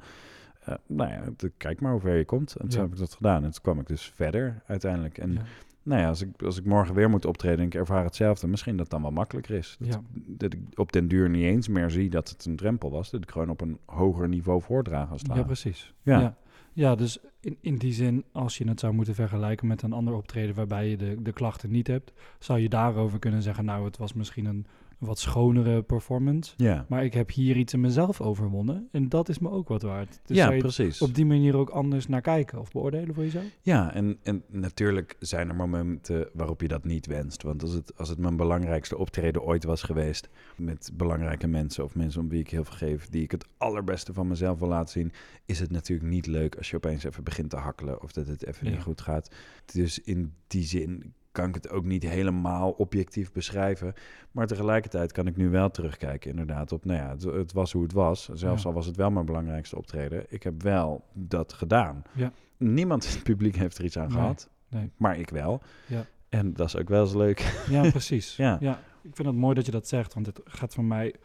[0.64, 1.24] Eh, nou ja,
[1.58, 2.56] kijk maar hoe ver je komt.
[2.56, 3.44] En toen heb ik dat gedaan.
[3.44, 5.18] En toen kwam ik dus verder uiteindelijk.
[5.18, 5.42] En Ja.
[5.88, 8.72] Nou ja, als ik, als ik morgen weer moet optreden en ik ervaar hetzelfde, misschien
[8.72, 9.76] dat het dan wel makkelijker is.
[9.80, 10.02] Dat, Ja.
[10.28, 13.10] dat ik op den duur niet eens meer zie dat het een drempel was.
[13.10, 15.94] Dat ik gewoon op een hoger niveau voordragen als het Ja, precies.
[16.02, 16.20] Ja.
[16.20, 16.38] Ja,
[16.74, 16.96] ja.
[16.96, 20.56] dus in, in die zin, als je het zou moeten vergelijken met een ander optreden
[20.56, 24.14] waarbij je de, de klachten niet hebt, zou je daarover kunnen zeggen, nou, het was
[24.14, 24.66] misschien een
[24.98, 26.54] wat schonere performance.
[26.58, 29.82] Ja, Maar ik heb hier iets in mezelf overwonnen en dat is me ook wat
[29.82, 30.20] waard.
[30.26, 31.02] Dus ja precies.
[31.02, 33.46] op die manier ook anders naar kijken of beoordelen voor jezelf?
[33.62, 37.44] Ja, en, en natuurlijk zijn er momenten waarop je dat niet wenst.
[37.44, 40.30] Want als het, als het mijn belangrijkste optreden ooit was geweest...
[40.56, 43.08] met belangrijke mensen of mensen om wie ik heel veel geef...
[43.10, 45.12] die ik het allerbeste van mezelf wil laten zien...
[45.46, 48.02] is het natuurlijk niet leuk als je opeens even begint te hakkelen...
[48.02, 48.72] of dat het even Ja.
[48.72, 49.32] niet goed gaat.
[49.66, 53.94] Dus in die zin kan ik het ook niet helemaal objectief beschrijven.
[54.32, 56.86] Maar tegelijkertijd kan ik nu wel terugkijken inderdaad op...
[56.86, 58.30] nou ja, het, het was hoe het was.
[58.34, 58.68] Zelfs Ja.
[58.70, 60.26] al was het wel mijn belangrijkste optreden.
[60.30, 62.04] Ik heb wel dat gedaan.
[62.14, 62.32] Ja.
[62.58, 64.50] Niemand in het publiek heeft er iets aan Nee, gehad.
[64.70, 64.92] nee.
[64.98, 65.62] Maar ik wel.
[65.88, 66.06] Ja.
[66.30, 67.64] En dat is ook wel eens leuk.
[67.70, 68.36] Ja, precies.
[68.46, 68.58] Ja.
[68.60, 68.80] ja.
[69.02, 71.16] Ik vind het mooi dat je dat zegt, want het gaat voor mij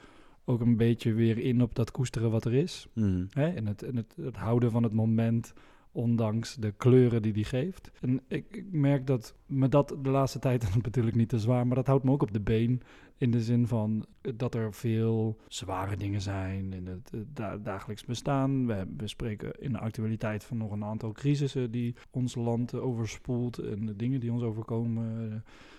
[0.45, 2.87] ook een beetje weer in op dat koesteren wat er is.
[2.95, 3.27] Mm.
[3.31, 3.49] Hè?
[3.49, 5.53] En, het, en het, het houden van het moment,
[5.93, 7.91] ondanks de kleuren die die geeft.
[8.01, 10.65] En ik, ik merk dat me dat de laatste tijd,
[10.97, 12.83] ik niet te zwaar, maar dat houdt me ook op de been.
[13.17, 18.05] In de zin van dat er veel zware dingen zijn in het eh, da- dagelijks
[18.05, 18.67] bestaan.
[18.67, 23.59] We, we spreken in de actualiteit van nog een aantal crisissen die ons land overspoelt.
[23.59, 25.37] En de dingen die ons overkomen, eh,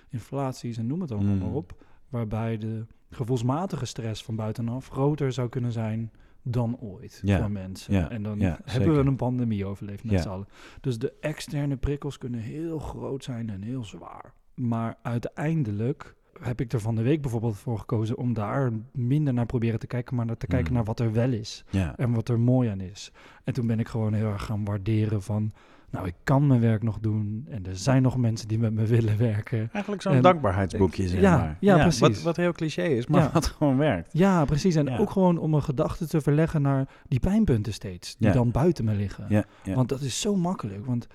[0.09, 1.39] inflaties en noem het allemaal Mm.
[1.39, 1.83] maar op.
[2.09, 6.11] Waarbij de gevoelsmatige stress van buitenaf groter zou kunnen zijn
[6.43, 7.93] dan ooit Ja, voor mensen.
[7.93, 8.93] ja, en dan ja, hebben zeker.
[9.03, 10.47] we een pandemie overleefd met z'n allen.
[10.81, 14.33] Dus de externe prikkels kunnen heel groot zijn en heel zwaar.
[14.55, 19.45] Maar uiteindelijk heb ik er van de week bijvoorbeeld voor gekozen om daar minder naar
[19.45, 20.75] proberen te kijken, maar naar te kijken Mm.
[20.75, 21.65] naar wat er wel is
[21.97, 23.11] en wat er mooi aan is.
[23.43, 25.53] En toen ben ik gewoon heel erg gaan waarderen van,
[25.93, 28.85] nou, ik kan mijn werk nog doen en er zijn nog mensen die met me
[28.85, 29.69] willen werken.
[29.71, 31.57] Eigenlijk zo'n En- dankbaarheidsboekje, zeg Ja, maar.
[31.59, 31.99] ja, precies.
[31.99, 33.29] Wat, wat heel cliché is, maar Ja.
[33.33, 34.09] wat gewoon werkt.
[34.13, 34.75] Ja, precies.
[34.75, 34.97] En Ja.
[34.97, 38.33] ook gewoon om mijn gedachten te verleggen naar die pijnpunten steeds, die Ja.
[38.33, 39.25] dan buiten me liggen.
[39.29, 39.73] Ja, ja.
[39.75, 40.85] Want dat is zo makkelijk.
[40.85, 41.07] Want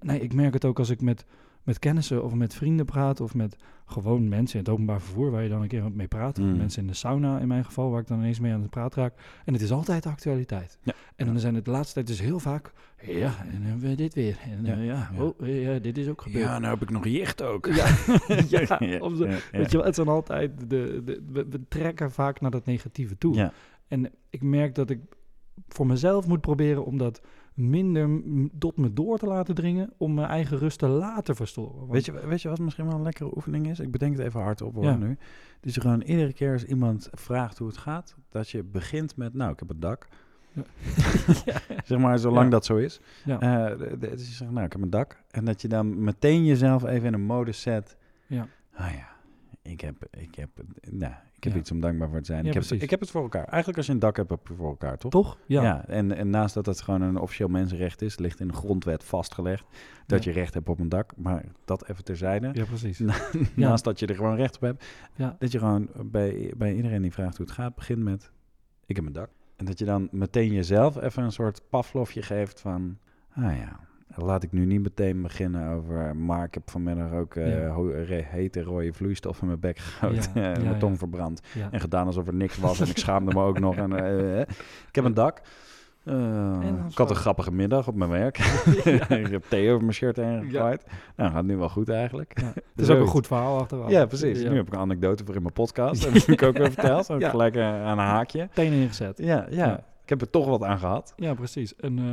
[0.00, 1.24] nee, ik merk het ook als ik met,
[1.62, 3.20] met kennissen of met vrienden praat...
[3.20, 5.30] of met gewoon mensen in het openbaar vervoer...
[5.30, 6.38] waar je dan een keer mee praat.
[6.38, 6.56] Of Mm.
[6.56, 7.90] mensen in de sauna in mijn geval...
[7.90, 9.14] waar ik dan ineens mee aan het praten raak.
[9.44, 10.78] En het is altijd de actualiteit.
[10.82, 10.92] Ja.
[11.16, 12.72] En dan zijn het de laatste tijd dus heel vaak...
[13.02, 14.38] ja, en dan hebben we dit weer.
[14.44, 14.76] En Ja.
[14.76, 15.10] Ja.
[15.18, 16.44] Oh, eh, ja, dit is ook gebeurd.
[16.44, 17.66] ja, nou heb ik nog jicht ook.
[17.66, 17.86] Ja,
[19.00, 19.26] om zo-.
[19.52, 20.60] Weet je wel, het zijn altijd...
[20.60, 23.34] De, de, we, we trekken vaak naar dat negatieve toe.
[23.34, 23.52] Ja.
[23.88, 25.00] En ik merk dat ik
[25.68, 27.20] voor mezelf moet proberen om dat
[27.58, 28.20] minder
[28.58, 31.78] tot me door te laten dringen, om mijn eigen rust te laten verstoren.
[31.78, 33.80] Want- Weet, je, weet je wat misschien wel een lekkere oefening is?
[33.80, 34.96] Ik bedenk het even hardop hoor Ja.
[34.96, 35.16] nu.
[35.60, 39.52] Dus gewoon iedere keer als iemand vraagt hoe het gaat, dat je begint met, nou,
[39.52, 40.06] ik heb een dak.
[41.84, 42.50] Zeg maar, zolang Ja.
[42.50, 43.00] dat zo is.
[43.24, 43.40] Ja.
[43.70, 45.22] Eh, dus je zegt, nou, ik heb een dak.
[45.30, 47.96] En dat je dan meteen jezelf even in een modus zet.
[48.26, 48.46] Ja.
[48.74, 49.08] Ah ja,
[49.70, 50.48] ik heb, ik heb,
[50.90, 51.58] nou, ik heb Ja.
[51.58, 52.42] iets om dankbaar voor te zijn.
[52.42, 52.82] Ja, ik, heb, precies.
[52.82, 53.44] ik heb het voor elkaar.
[53.44, 55.10] Eigenlijk als je een dak hebt, heb je voor elkaar, toch?
[55.10, 55.38] Toch?
[55.46, 55.86] Ja.
[55.86, 59.64] en, en naast dat het gewoon een officieel mensenrecht is, ligt in de grondwet vastgelegd
[60.06, 61.12] dat je recht hebt op een dak.
[61.16, 62.50] Maar dat even terzijde.
[62.52, 62.98] Ja, precies.
[63.54, 64.84] Naast dat je er gewoon recht op hebt.
[65.14, 65.36] Ja.
[65.38, 68.30] Dat je gewoon bij, bij iedereen die vraagt hoe het gaat, begint met:
[68.86, 69.30] Ik heb een dak.
[69.56, 72.98] En dat je dan meteen jezelf even een soort paflofje geeft van:
[73.34, 73.80] Ah ja,
[74.14, 76.16] laat ik nu niet meteen beginnen over.
[76.16, 78.24] Maar ik heb vanmiddag ook eh, Ja.
[78.24, 80.22] hete rode vloeistof in mijn bek gehouden.
[80.34, 81.40] Ja, en ja, mijn tong verbrand.
[81.70, 82.80] En gedaan alsof er niks was.
[82.80, 83.76] en ik schaamde me ook nog.
[83.76, 84.48] En, eh, eh,
[84.88, 85.40] ik heb een dak.
[86.04, 86.58] Eh,
[86.90, 88.38] ik had een grappige middag op mijn werk.
[89.24, 90.84] ik heb thee over mijn shirt heen gegooid.
[91.16, 92.40] Nou, gaat nu wel goed eigenlijk.
[92.40, 92.46] Ja.
[92.46, 93.90] Het is Dus ook een goed verhaal achteraf.
[93.90, 94.42] Ja, precies.
[94.42, 96.02] Nu heb ik een anekdote voor in mijn podcast.
[96.02, 97.08] Dat heb ik ook weer verteld.
[97.08, 98.48] Heb ik gelijk eh, aan een haakje.
[98.52, 99.18] Tenen ingezet.
[99.18, 101.12] Ja, ja, ik heb er toch wat aan gehad.
[101.16, 101.74] Ja, precies.
[101.76, 102.04] Een, eh,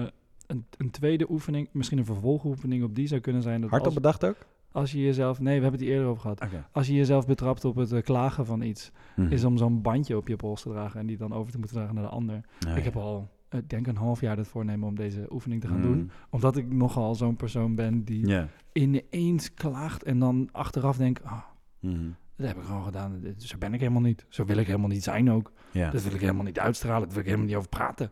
[0.47, 3.62] een, een tweede oefening, misschien een vervolgoefening op die zou kunnen zijn.
[3.62, 4.38] Dat Hardop als, bedacht ook?
[4.71, 5.39] als je jezelf...
[5.39, 6.41] Nee, we hebben het hier eerder over gehad.
[6.71, 9.31] Als je jezelf betrapt op het eh, klagen van iets, Mhm.
[9.31, 11.75] is om zo'n bandje op je pols te dragen en die dan over te moeten
[11.77, 12.41] dragen naar de ander.
[12.75, 15.79] Ik heb al, ik denk een half jaar het voornemen om deze oefening te gaan
[15.79, 15.88] Mhm.
[15.88, 16.12] doen.
[16.29, 18.27] Omdat ik nogal zo'n persoon ben die
[18.73, 21.41] ineens klaagt en dan achteraf denkt, ah,
[21.79, 22.10] Mhm.
[22.36, 23.23] dat heb ik gewoon gedaan.
[23.38, 24.25] Zo ben ik helemaal niet.
[24.29, 25.51] Zo wil ik helemaal niet zijn ook.
[25.91, 27.01] Dat wil ik helemaal niet uitstralen.
[27.01, 28.12] Daar wil ik helemaal niet over praten.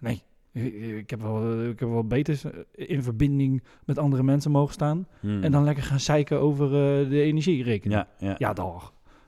[0.00, 0.22] Nee,
[0.54, 4.74] ik, ik heb wel, ik heb wel beter eh, in verbinding met andere mensen mogen
[4.74, 5.06] staan.
[5.20, 5.42] Mhm.
[5.42, 8.00] En dan lekker gaan zeiken over eh, de energierekening.
[8.00, 8.36] Ja, ja.
[8.38, 8.52] Ja.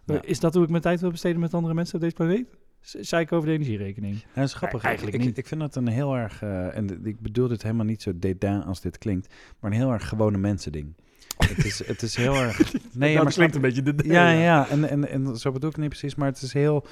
[0.05, 0.23] Ja.
[0.23, 2.47] Is dat hoe ik mijn tijd wil besteden met andere mensen op deze planeet?
[2.81, 4.15] Zeiken over de energierekening.
[4.15, 4.83] Ja, dat is grappig.
[4.83, 5.39] Ja, eigenlijk ik, niet.
[5.39, 8.63] Ik vind het een heel erg, eh, en ik bedoel dit helemaal niet zo dédain
[8.63, 10.95] als dit klinkt, maar een heel erg gewone mensen ding.
[11.37, 12.59] het, is, het is heel erg...
[12.93, 13.95] Nee, ja, maar snap- een beetje de...
[14.05, 16.87] Ja, ja, en, en, en zo bedoel ik het niet precies, maar het is heel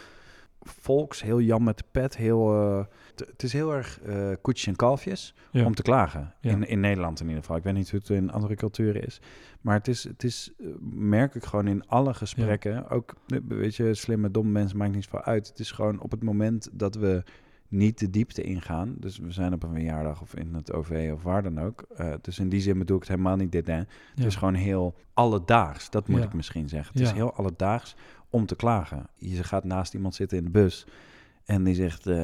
[0.64, 2.54] volks, heel Jan met de pet, heel...
[2.54, 4.00] eh, het is heel erg
[4.40, 5.64] koetjes en kalfjes Ja.
[5.64, 6.34] om te klagen.
[6.40, 6.50] Ja.
[6.50, 7.56] In, in Nederland in ieder geval.
[7.56, 9.20] Ik weet niet hoe het in andere culturen is.
[9.60, 13.14] Maar het is, het is eh, merk ik gewoon in alle gesprekken, ook,
[13.48, 15.48] weet je, slimme, domme mensen, maakt niets van uit.
[15.48, 17.22] Het is gewoon op het moment dat we
[17.68, 18.94] niet de diepte ingaan.
[18.98, 21.86] Dus we zijn op een verjaardag of in het OV of waar dan ook.
[22.20, 23.66] Dus in die zin bedoel ik het helemaal niet dit.
[23.66, 23.74] Hè.
[23.74, 24.24] Het Ja.
[24.26, 26.24] is gewoon heel alledaags, dat moet Ja.
[26.26, 26.92] ik misschien zeggen.
[26.98, 27.96] Het is heel alledaags
[28.34, 29.06] om te klagen.
[29.16, 30.86] Je gaat naast iemand zitten in de bus
[31.44, 32.16] en die zegt, eh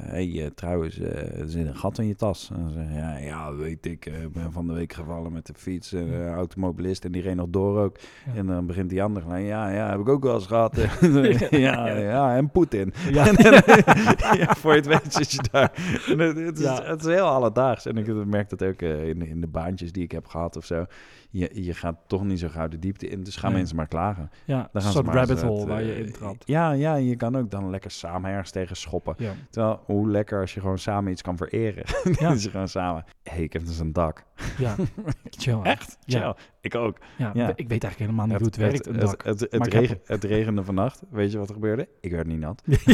[0.00, 2.50] hey, trouwens, eh, er zit een gat in je tas.
[2.54, 5.32] En dan zeg je, ja, ja, weet ik, eh, ik ben van de week gevallen
[5.32, 7.98] met de fiets, en automobilist en die reed nog door ook.
[8.26, 8.34] Ja.
[8.34, 10.76] En dan begint die ander, ja, ja, heb ik ook wel eens gehad.
[11.50, 12.92] ja, ja, en Poetin.
[13.12, 14.54] Ja.
[14.54, 15.72] Voor je het weet zit je daar.
[16.08, 17.86] En het, het is, het is heel alledaags.
[17.86, 20.86] En ik merk dat ook in, in de baantjes die ik heb gehad of zo.
[21.32, 23.22] Je, je gaat toch niet zo gauw de diepte in.
[23.22, 23.58] Dus gaan Nee.
[23.58, 24.30] mensen maar klagen.
[24.44, 26.46] Ja, Dan gaan ze soort maar rabbit hole eh, waar je in trapt.
[26.46, 29.14] Ja, ja, je kan ook dan lekker samen ergens tegen schoppen.
[29.18, 29.32] Ja.
[29.50, 31.84] Terwijl, hoe lekker als je gewoon samen iets kan vereren.
[32.20, 32.28] Ja.
[32.28, 33.04] dat je gewoon samen...
[33.22, 34.24] Hé, hey, ik heb dus een dak.
[34.58, 34.74] ja,
[35.40, 35.60] chill.
[35.62, 35.98] Echt?
[36.04, 36.36] Ja.
[36.62, 36.98] Ik ook.
[37.16, 37.48] Ja, Ja.
[37.48, 40.62] Ik weet eigenlijk helemaal niet hoe het werkt, Het, het, het, heb regen- het regende
[40.64, 41.02] vannacht.
[41.10, 41.88] Weet je wat er gebeurde?
[42.00, 42.62] Ik werd niet nat.
[42.64, 42.84] Dus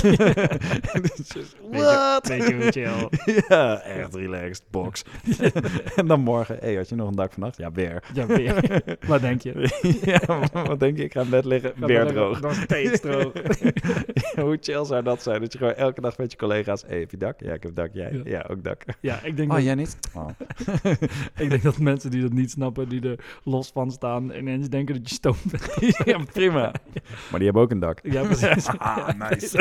[1.34, 2.28] just, Weet je- What?
[2.28, 3.08] weet je hoe chill.
[3.48, 5.04] ja, echt relaxed, box.
[5.96, 7.56] en dan morgen, hé, had je nog een dak vannacht?
[7.56, 8.02] Ja, weer.
[8.14, 8.82] Ja, weer.
[9.06, 9.68] Wat denk je?
[10.04, 10.20] ja,
[10.64, 11.04] wat denk je?
[11.04, 12.40] Ik ga in bed liggen, weer droog.
[12.40, 13.32] Nog steeds droog.
[14.34, 15.40] Hoe chill zou dat zijn?
[15.40, 17.40] Dat je gewoon elke dag met je collega's, hé, heb je dak?
[17.40, 17.90] Ja, ik heb dak.
[17.92, 18.12] Jij?
[18.12, 18.20] Ja.
[18.24, 18.82] Ja, ook dak.
[19.00, 19.98] Ja, ik denk, Oh, dat, jij niet?
[20.14, 20.28] Oh.
[21.36, 24.94] ik denk dat mensen die dat niet snappen, die er los van staan, ineens denken
[24.94, 25.96] dat je stoned bent.
[26.04, 26.72] ja, prima.
[27.30, 27.98] Maar die hebben ook een dak.
[28.02, 28.66] Ja, precies.
[28.78, 29.58] Ah, nice.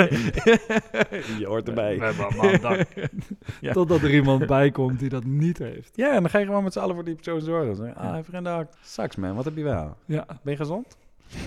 [1.40, 1.98] je hoort erbij.
[2.00, 2.88] We hebben allemaal een dak.
[3.62, 3.74] Ja.
[3.74, 5.92] Totdat er iemand bij komt die dat niet heeft.
[5.96, 7.96] Ja, en dan ga je gewoon met z'n allen voor die persoon zorgen.
[7.96, 8.70] Ah, heeft geen dak.
[8.82, 9.36] Sucks, man.
[9.36, 9.96] Wat heb je wel?
[10.06, 10.98] Ja, Ben je gezond?
[11.28, 11.40] ja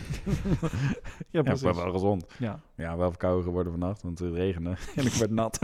[1.31, 1.63] Ja, precies.
[1.63, 2.27] ik ben wel gezond.
[2.39, 2.61] Ja.
[2.77, 4.71] Ja, wel verkouden geworden vannacht, want het regende.
[4.97, 5.59] En ik werd nat.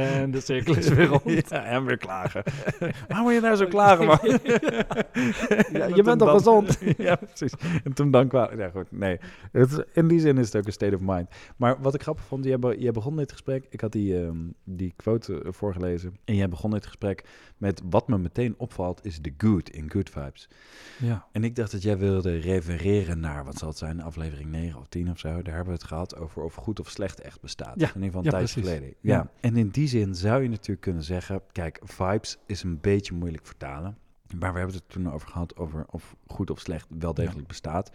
[0.00, 1.48] En de cirkel is weer rond.
[1.48, 2.42] Ja, en weer klagen.
[3.08, 4.18] Waarom moet je nou zo klagen, man?
[5.72, 6.78] Ja, je bent toch gezond?
[6.96, 7.52] ja, precies.
[7.84, 8.58] En toen dan kwamen...
[8.58, 9.18] Ja, goed, nee.
[9.52, 11.28] Het, in die zin is het ook een state of mind.
[11.56, 13.66] Maar wat ik grappig vond, jij, be- jij begon dit gesprek...
[13.70, 16.16] Ik had die, ehm, die quote eh, voorgelezen.
[16.24, 17.24] En jij begon dit gesprek
[17.56, 17.82] met...
[17.90, 20.48] Wat me meteen opvalt, is de good in good vibes.
[20.98, 21.26] Ja.
[21.32, 24.88] En ik dacht dat jij wilde refereren naar, wat zal het zijn, aflevering 9 of
[24.88, 25.28] 10 of zo.
[25.28, 27.74] Daar hebben we het gehad over of goed of slecht echt bestaat.
[27.80, 28.88] Ja, In ieder geval een ja, tijdje geleden.
[29.00, 29.14] Ja.
[29.16, 29.30] Ja.
[29.40, 33.46] En in die zin zou je natuurlijk kunnen zeggen, kijk, vibes is een beetje moeilijk
[33.46, 33.98] vertalen.
[34.38, 37.90] Maar we hebben het toen over gehad over of goed of slecht wel degelijk bestaat.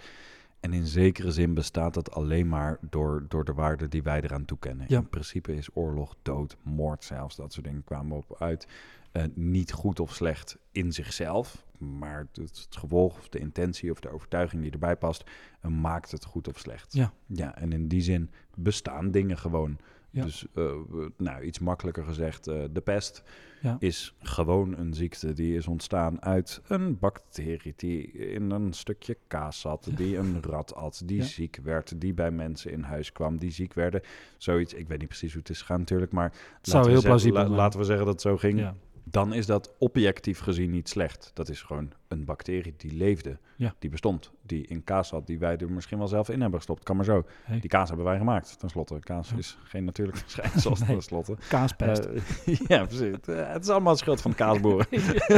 [0.59, 4.45] En in zekere zin bestaat dat alleen maar door, door de waarde die wij eraan
[4.45, 4.85] toekennen.
[4.89, 4.97] Ja.
[4.97, 8.67] In principe is oorlog, dood, moord zelfs, dat soort dingen kwamen op uit.
[9.11, 13.99] eh, niet goed of slecht in zichzelf, maar het, het gevolg of de intentie of
[13.99, 15.23] de overtuiging die erbij past,
[15.61, 16.93] eh, maakt het goed of slecht.
[16.93, 17.13] Ja.
[17.25, 19.77] ja, en in die zin bestaan dingen gewoon.
[20.15, 20.23] Ja.
[20.23, 20.71] Dus eh,
[21.17, 23.23] nou, iets makkelijker gezegd, eh, de pest
[23.61, 23.75] Ja.
[23.79, 29.59] is gewoon een ziekte die is ontstaan uit een bacterie die in een stukje kaas
[29.59, 29.95] zat, Ja.
[30.05, 33.73] die een rat at, die ziek werd, die bij mensen in huis kwam, die ziek
[33.73, 34.01] werden.
[34.37, 37.01] Zoiets, ik weet niet precies hoe het is gegaan natuurlijk, maar laten zou we heel
[37.01, 37.57] zeggen- plausibel la- zijn.
[37.57, 38.59] laten we zeggen dat het zo ging.
[39.07, 41.31] Dan is dat objectief gezien niet slecht.
[41.33, 43.73] Dat is gewoon een bacterie die leefde, Ja.
[43.79, 46.83] die bestond, die in kaas zat, die wij er misschien wel zelf in hebben gestopt.
[46.83, 47.23] Kan maar zo.
[47.43, 47.59] Hey.
[47.59, 48.99] Die kaas hebben wij gemaakt, tenslotte.
[48.99, 49.37] Kaas Ja.
[49.37, 50.87] is geen natuurlijk verschijnsel, Nee.
[50.87, 51.37] tenslotte.
[51.49, 52.05] Kaaspest.
[52.05, 53.11] Eh, ja, precies.
[53.11, 54.87] Het, eh, het is allemaal schuld van de kaasboeren.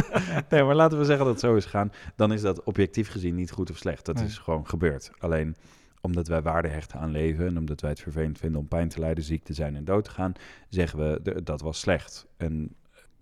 [0.49, 1.91] nee, maar laten we zeggen dat het zo is gegaan.
[2.15, 4.05] Dan is dat objectief gezien niet goed of slecht.
[4.05, 4.25] Dat Nee.
[4.25, 5.11] is gewoon gebeurd.
[5.19, 5.55] Alleen
[6.01, 8.99] omdat wij waarde hechten aan leven en omdat wij het vervelend vinden om pijn te
[8.99, 10.33] lijden, ziek te zijn en dood te gaan,
[10.69, 12.27] zeggen we dat was slecht.
[12.37, 12.75] En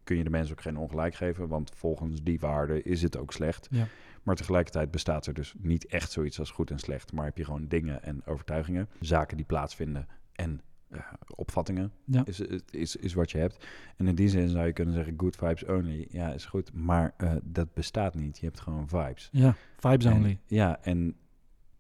[0.06, 3.32] kun je de mensen ook geen ongelijk geven, want volgens die waarde is het ook
[3.32, 3.68] slecht.
[3.72, 3.88] Ja.
[4.24, 7.46] Maar tegelijkertijd bestaat er dus niet echt zoiets als goed en slecht, maar heb je
[7.46, 11.00] gewoon dingen en overtuigingen, zaken die plaatsvinden en eh,
[11.36, 12.26] opvattingen Ja.
[12.26, 12.40] is,
[12.70, 13.66] is, is wat je hebt.
[13.98, 16.08] En in die zin zou je kunnen zeggen good vibes only.
[16.10, 18.38] Ja, is goed, maar eh, dat bestaat niet.
[18.40, 19.30] Je hebt gewoon vibes.
[19.32, 20.40] Ja, vibes En- only.
[20.46, 21.16] ja, en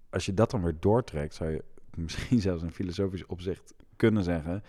[0.09, 1.63] als je dat dan weer doortrekt, zou je
[1.95, 4.63] misschien zelfs in filosofisch opzicht kunnen zeggen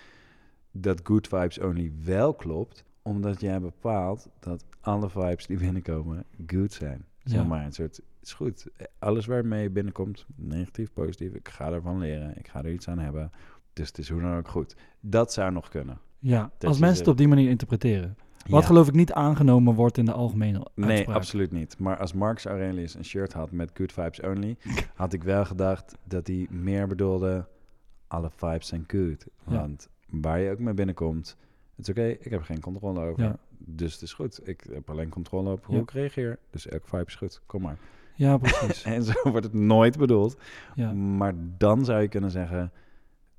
[0.70, 6.72] dat good vibes only wel klopt, omdat jij bepaalt dat alle vibes die binnenkomen good
[6.72, 7.04] zijn.
[7.24, 7.46] Zeg Ja.
[7.46, 8.66] maar, een soort, het is goed.
[8.98, 12.98] Alles waarmee je binnenkomt, negatief, positief, ik ga ervan leren, ik ga er iets aan
[12.98, 13.30] hebben.
[13.72, 14.76] Dus het is hoe dan ook goed.
[15.00, 15.98] Dat zou nog kunnen.
[16.18, 18.16] Ja, Dat als mensen het op die manier interpreteren.
[18.48, 18.66] Wat Ja.
[18.66, 21.78] geloof ik niet aangenomen wordt in de algemene Nee, absoluut niet.
[21.78, 24.56] Maar als Marcus Aurelius een shirt had met good vibes only,
[24.94, 27.46] had ik wel gedacht dat hij meer bedoelde,
[28.06, 29.26] alle vibes zijn good.
[29.46, 29.52] Ja.
[29.60, 31.36] Want waar je ook mee binnenkomt,
[31.76, 33.22] het is oké, ik heb geen controle over.
[33.22, 33.36] Ja.
[33.58, 34.48] Dus het is goed.
[34.48, 35.80] Ik heb alleen controle op hoe Ja.
[35.82, 36.38] ik reageer.
[36.50, 37.40] Dus elke vibe is goed.
[37.46, 37.76] Kom maar.
[38.14, 38.82] Ja, precies.
[38.94, 40.36] En zo wordt het nooit bedoeld.
[40.74, 42.72] ja, Maar dan zou je kunnen zeggen,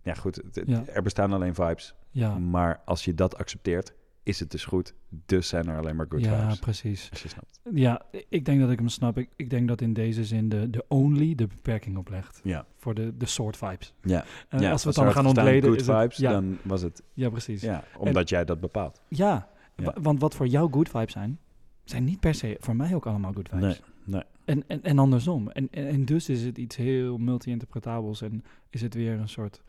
[0.02, 1.96] ja goed, het- er bestaan alleen vibes.
[2.12, 3.94] ja, Maar als je dat accepteert,
[4.28, 4.94] is het dus goed.
[5.26, 6.60] Dus zijn er alleen maar good ja vibes.
[6.60, 7.08] precies.
[7.12, 7.60] Als je snapt.
[7.74, 9.18] Ja, ik denk dat ik hem snap.
[9.18, 12.40] Ik, ik denk dat in deze zin de, de only de beperking oplegt.
[12.44, 12.66] Ja.
[12.78, 13.94] Voor de, de soort vibes.
[14.02, 14.26] Ja.
[14.50, 15.70] En ja, als we het dan gaan ontleden...
[15.70, 17.04] Good is het- ja, dan was het...
[17.14, 17.62] ja, precies.
[17.62, 19.02] Ja, omdat jij dat bepaalt.
[19.08, 19.84] ja, Ja.
[19.84, 21.40] wa- want wat voor jou good vibes zijn...
[21.84, 23.64] zijn niet per se voor mij ook allemaal good vibes.
[23.64, 23.80] Nee,
[24.16, 24.24] nee.
[24.46, 25.50] En, en, en andersom.
[25.50, 28.22] En, en, en dus is het iets heel multi-interpretabels...
[28.22, 29.62] en is het weer een soort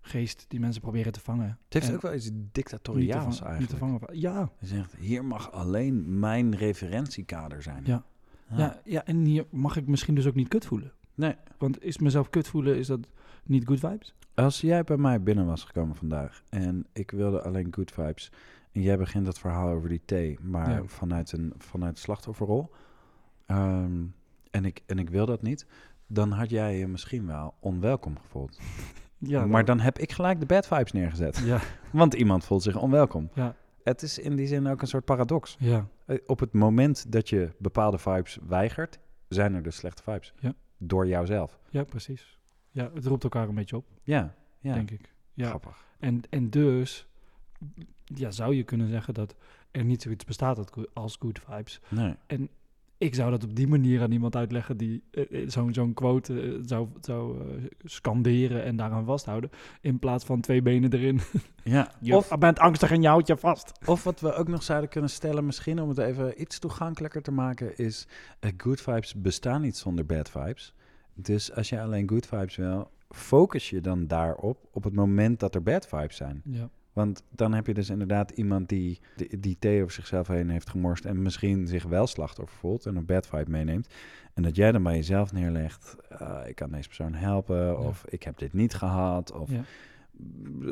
[0.00, 1.46] geest die mensen proberen te vangen.
[1.64, 3.78] Het heeft En ook wel iets te dictatoriaals te eigenlijk.
[3.78, 4.00] vangen.
[4.12, 7.82] Ja, Hij zegt, hier mag alleen mijn referentiekader zijn.
[7.86, 8.04] Ja.
[8.56, 8.80] ja.
[8.84, 10.92] Ja, en hier mag ik misschien dus ook niet kut voelen.
[11.14, 11.34] Nee.
[11.58, 13.00] Want is mezelf kut voelen, is dat
[13.44, 14.14] niet good vibes?
[14.34, 18.32] Als jij bij mij binnen was gekomen vandaag en ik wilde alleen good vibes...
[18.72, 20.82] en jij begint dat verhaal over die thee, maar Ja.
[20.86, 22.70] vanuit een vanuit slachtofferrol...
[23.46, 24.04] ehm,
[24.50, 25.66] en, ik, en ik wil dat niet...
[26.06, 28.58] dan had jij je misschien wel onwelkom gevoeld.
[29.22, 31.38] Ja, maar dan heb ik gelijk de bad vibes neergezet.
[31.44, 31.60] Ja,
[31.92, 33.30] Want iemand voelt zich onwelkom.
[33.34, 35.56] ja, Het is in die zin ook een soort paradox.
[35.58, 35.86] ja.
[36.06, 40.32] Eh, Op het moment dat je bepaalde vibes weigert, zijn er dus slechte vibes.
[40.38, 40.52] Ja.
[40.78, 41.58] Door jouzelf.
[41.68, 42.38] Ja, precies.
[42.70, 44.74] Ja, het roept elkaar een beetje op, Ja, ja.
[44.74, 45.12] denk ik.
[45.34, 45.48] Ja.
[45.48, 45.84] grappig.
[45.98, 47.06] En, en dus
[48.04, 49.34] ja, zou je kunnen zeggen dat
[49.70, 51.80] er niet zoiets bestaat als go- als good vibes.
[51.88, 52.14] Nee.
[53.00, 56.40] Ik zou dat op die manier aan iemand uitleggen die eh, eh, zo'n zo'n quote
[56.40, 57.38] eh, zou, zou
[57.84, 59.50] scanderen en daaraan vasthouden.
[59.80, 61.20] In plaats van twee benen erin.
[61.64, 61.92] Ja.
[62.00, 63.72] Je Of, bent angstig en je houdt je vast.
[63.86, 67.30] of wat we ook nog zouden kunnen stellen, misschien om het even iets toegankelijker te
[67.30, 68.06] maken, is
[68.40, 70.74] eh, good vibes bestaan niet zonder bad vibes.
[71.14, 75.54] Dus als je alleen good vibes wil, focus je dan daarop op het moment dat
[75.54, 76.42] er bad vibes zijn.
[76.44, 80.50] Ja, Want dan heb je dus inderdaad iemand die, die, die thee over zichzelf heen
[80.50, 83.88] heeft gemorst en misschien zich wel slachtoffer voelt en een bad vibe meeneemt.
[84.34, 88.22] En dat jij dan bij jezelf neerlegt, eh, ik kan deze persoon helpen of ik
[88.22, 89.64] heb dit niet gehad of ja,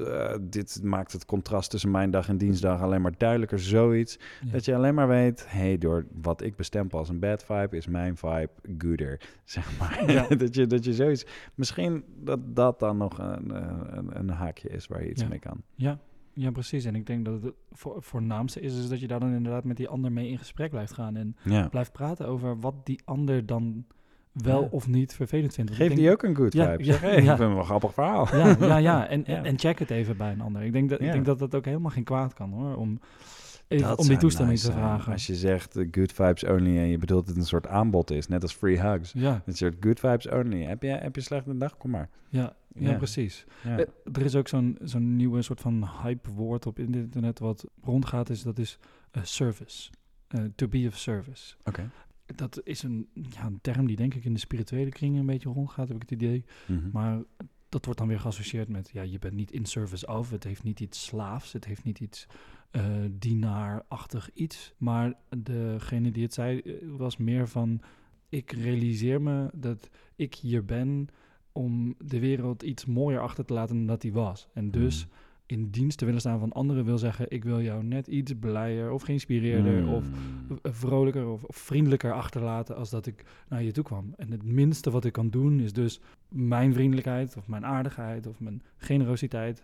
[0.07, 4.19] eh, dit maakt het contrast tussen mijn dag en dienstdag alleen maar duidelijker, zoiets.
[4.45, 4.51] ja.
[4.53, 7.87] Dat je alleen maar weet, hey, door wat ik bestempel als een bad vibe, is
[7.87, 10.11] mijn vibe gooder, zeg maar.
[10.13, 10.27] Ja.
[10.37, 13.51] dat, je, dat je zoiets, misschien dat dat dan nog een,
[13.97, 15.29] een, een haakje is waar je iets Ja.
[15.29, 15.63] mee kan.
[15.75, 15.99] Ja,
[16.33, 16.85] ja, precies.
[16.85, 19.77] En ik denk dat het voor, voornaamste is, is dat je daar dan inderdaad met
[19.77, 21.17] die ander mee in gesprek blijft gaan.
[21.17, 21.37] En
[21.71, 23.85] blijft praten over wat die ander dan
[24.43, 24.69] wel Ja.
[24.71, 25.71] of niet vervelend vindt.
[25.71, 26.85] Ik die denk- ook een good Ja, vibe.
[26.85, 27.17] ja, Zeg, hey, ja.
[27.17, 28.29] ik vind het wel een grappig verhaal.
[28.37, 29.07] Ja, ja, ja.
[29.09, 29.43] En, Ja.
[29.45, 30.63] en check het even bij een ander.
[30.63, 31.07] Ik denk dat, Ja.
[31.07, 32.77] ik denk dat dat ook helemaal geen kwaad kan hoor.
[32.77, 33.01] Om,
[33.69, 35.13] even, om die toestemming nice te vragen.
[35.13, 38.11] Als je zegt eh, good vibes only en je bedoelt dat het een soort aanbod
[38.11, 39.13] is, net als free hugs.
[39.13, 40.63] Ja, Een soort good vibes only.
[40.63, 41.77] Heb je, heb je een slechte dag?
[41.77, 42.09] Kom maar.
[42.29, 42.97] ja, ja, Ja.
[42.97, 43.45] precies.
[43.65, 43.79] Ja.
[43.79, 48.31] Eh, er is ook zo'n zo'n nieuwe soort van hype woord op internet wat rondgaat.
[48.31, 48.79] Is, dat is
[49.11, 49.91] eh, service.
[50.29, 51.55] Eh, to be of service.
[51.65, 51.91] Oké.
[52.35, 55.49] Dat is een, ja, een term die denk ik in de spirituele kringen een beetje
[55.49, 56.45] rondgaat, heb ik het idee.
[56.67, 56.91] Mhm.
[56.93, 57.23] Maar
[57.69, 60.31] dat wordt dan weer geassocieerd met, ja, je bent niet in service of.
[60.31, 62.27] Het heeft niet iets slaafs, het heeft niet iets
[62.71, 64.75] eh dienaarachtig iets.
[64.77, 67.81] Maar degene die het zei, eh, was meer van,
[68.29, 71.09] ik realiseer me dat ik hier ben
[71.53, 74.49] om de wereld iets mooier achter te laten dan dat die was.
[74.55, 75.15] En dus Mhm.
[75.49, 78.91] In dienst te willen staan van anderen wil zeggen, ik wil jou net iets blijer
[78.91, 79.89] of geïnspireerder Mm.
[79.89, 80.05] of
[80.49, 84.13] v- vrolijker of, of vriendelijker achterlaten als dat ik naar je toe kwam.
[84.17, 88.41] En het minste wat ik kan doen is dus mijn vriendelijkheid of mijn aardigheid of
[88.41, 89.63] mijn generositeit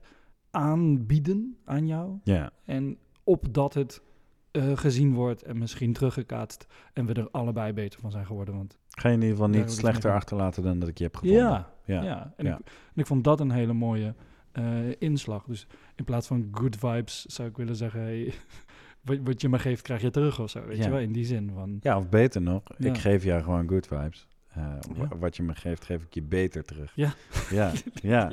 [0.58, 2.18] aanbieden aan jou.
[2.24, 2.50] Ja.
[2.64, 4.02] En opdat het
[4.50, 6.66] eh, gezien wordt en misschien teruggekaatst.
[6.92, 8.54] En we er allebei beter van zijn geworden.
[8.56, 11.42] Want Ga je in ieder geval niet slechter achterlaten dan dat ik je heb gevonden.
[11.42, 12.02] ja, Ja.
[12.02, 12.32] ja.
[12.36, 12.52] En, ja.
[12.58, 14.14] Ik, en ik vond dat een hele mooie
[14.54, 14.64] eh,
[14.98, 15.44] inslag.
[15.44, 18.00] Dus in plaats van good vibes zou ik willen zeggen...
[18.00, 18.32] Hey,
[19.04, 20.66] wat, wat je me geeft, krijg je terug of zo.
[20.66, 20.84] Weet Ja.
[20.84, 21.76] je wel, in die zin van...
[21.80, 22.88] Ja, of beter nog, Ja.
[22.88, 24.28] ik geef jou gewoon good vibes.
[24.48, 24.62] Eh,
[24.96, 25.08] Ja.
[25.08, 26.92] wa- Wat je me geeft, geef ik je beter terug.
[26.94, 27.14] Ja.
[27.50, 27.72] Ja,
[28.14, 28.32] ja.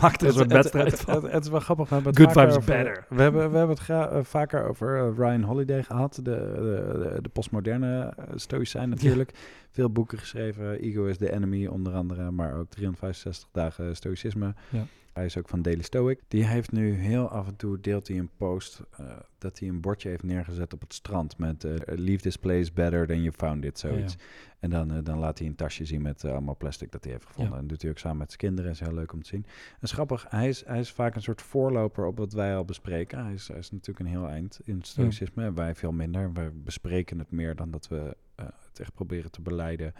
[0.00, 1.14] Maakt er een wedstrijd het, van.
[1.24, 1.88] het, het is wel grappig.
[1.88, 3.04] We hebben het Good vibes over- better.
[3.08, 6.14] We hebben, we hebben het eh, vaker over Ryan Holiday gehad.
[6.14, 9.32] De, de, de, de postmoderne uh, stoïcijn natuurlijk.
[9.70, 10.78] Veel boeken geschreven.
[10.80, 12.30] Ego is the enemy onder andere.
[12.30, 14.54] Maar ook 365 dagen stoïcisme.
[14.68, 14.84] Ja.
[15.16, 16.20] Hij is ook van Daily Stoic.
[16.28, 18.82] Die heeft nu heel af en toe, deelt hij een post...
[18.96, 19.06] eh,
[19.38, 21.38] dat hij een bordje heeft neergezet op het strand...
[21.38, 24.12] met eh, leave this place better than you found it, zoiets.
[24.12, 24.18] Ja,
[24.58, 27.12] En dan, eh, dan laat hij een tasje zien met eh, allemaal plastic dat hij
[27.12, 27.54] heeft gevonden.
[27.54, 27.60] Ja.
[27.60, 28.70] En doet hij ook samen met zijn kinderen.
[28.70, 29.46] is heel leuk om te zien.
[29.80, 33.24] En grappig, hij is, hij is vaak een soort voorloper op wat wij al bespreken.
[33.24, 35.44] Hij is, hij is natuurlijk een heel eind in het stoïcisme.
[35.44, 36.32] En wij veel minder.
[36.32, 39.94] Wij bespreken het meer dan dat we het echt proberen te beleiden.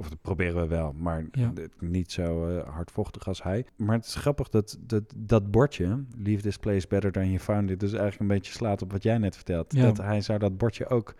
[0.00, 1.52] Of dat proberen we wel, maar Ja.
[1.78, 3.66] niet zo eh, hardvochtig als hij.
[3.76, 7.70] Maar het is grappig dat dat, dat bordje, leave this place better than you found
[7.70, 9.72] it, dus eigenlijk een beetje slaat op wat jij net vertelt.
[9.74, 9.82] Ja.
[9.82, 11.14] Dat hij zou dat bordje ook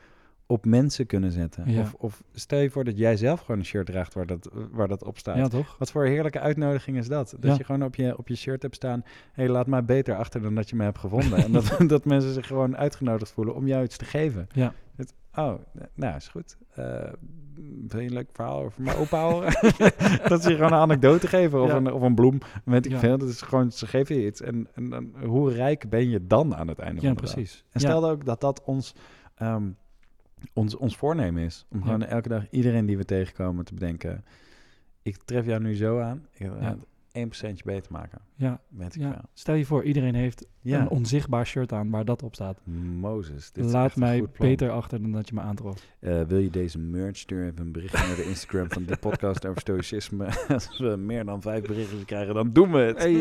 [0.46, 1.70] op mensen kunnen zetten.
[1.70, 1.80] Ja.
[1.80, 4.88] Of, of stel je voor dat jij zelf gewoon een shirt draagt waar dat, waar
[4.88, 5.36] dat op staat.
[5.36, 5.76] ja, toch?
[5.78, 7.30] Wat voor heerlijke uitnodiging is dat?
[7.30, 7.54] Dat Ja.
[7.58, 9.00] je gewoon op je, op je shirt hebt staan...
[9.04, 11.38] hé, hey, laat mij beter achter dan dat je me hebt gevonden.
[11.44, 14.46] en dat, dat mensen zich gewoon uitgenodigd voelen om jou iets te geven.
[14.52, 14.74] Ja.
[15.38, 15.58] Oh,
[15.94, 16.56] nou, is goed.
[16.74, 17.12] Eh
[17.88, 19.52] wil je een leuk verhaal over mijn opa horen?
[20.28, 21.76] dat ze je gewoon een anekdote geven of, Ja.
[21.76, 22.38] een, of een bloem.
[22.64, 22.98] Weet ik Ja.
[22.98, 23.18] veel.
[23.18, 24.40] Dat is gewoon, ze geven je iets.
[24.40, 27.32] En, en, hoe rijk ben je dan aan het einde Ja, van de dag?
[27.32, 27.64] precies.
[27.70, 28.94] En stel ook dat dat ons,
[29.34, 29.68] ehm,
[30.52, 31.66] ons, ons voornemen is.
[31.70, 34.24] Om gewoon elke dag iedereen die we tegenkomen te bedenken...
[35.02, 36.26] ik tref jou nu zo aan.
[36.32, 36.76] Ik ga
[37.12, 38.20] het 1% beter maken.
[38.38, 38.60] Ja.
[39.34, 40.80] Stel je voor, iedereen heeft Ja.
[40.80, 42.60] een onzichtbaar shirt aan waar dat op staat.
[43.00, 43.52] Mozes.
[43.52, 45.86] Dit Laat mij beter achter dan dat je me aantrof.
[46.00, 47.46] Eh, wil je deze merch sturen?
[47.52, 50.26] Even een berichtje naar de Instagram van de podcast over stoïcisme.
[50.48, 52.98] Als we meer dan vijf berichten krijgen, dan doen we het.
[52.98, 53.12] Hey,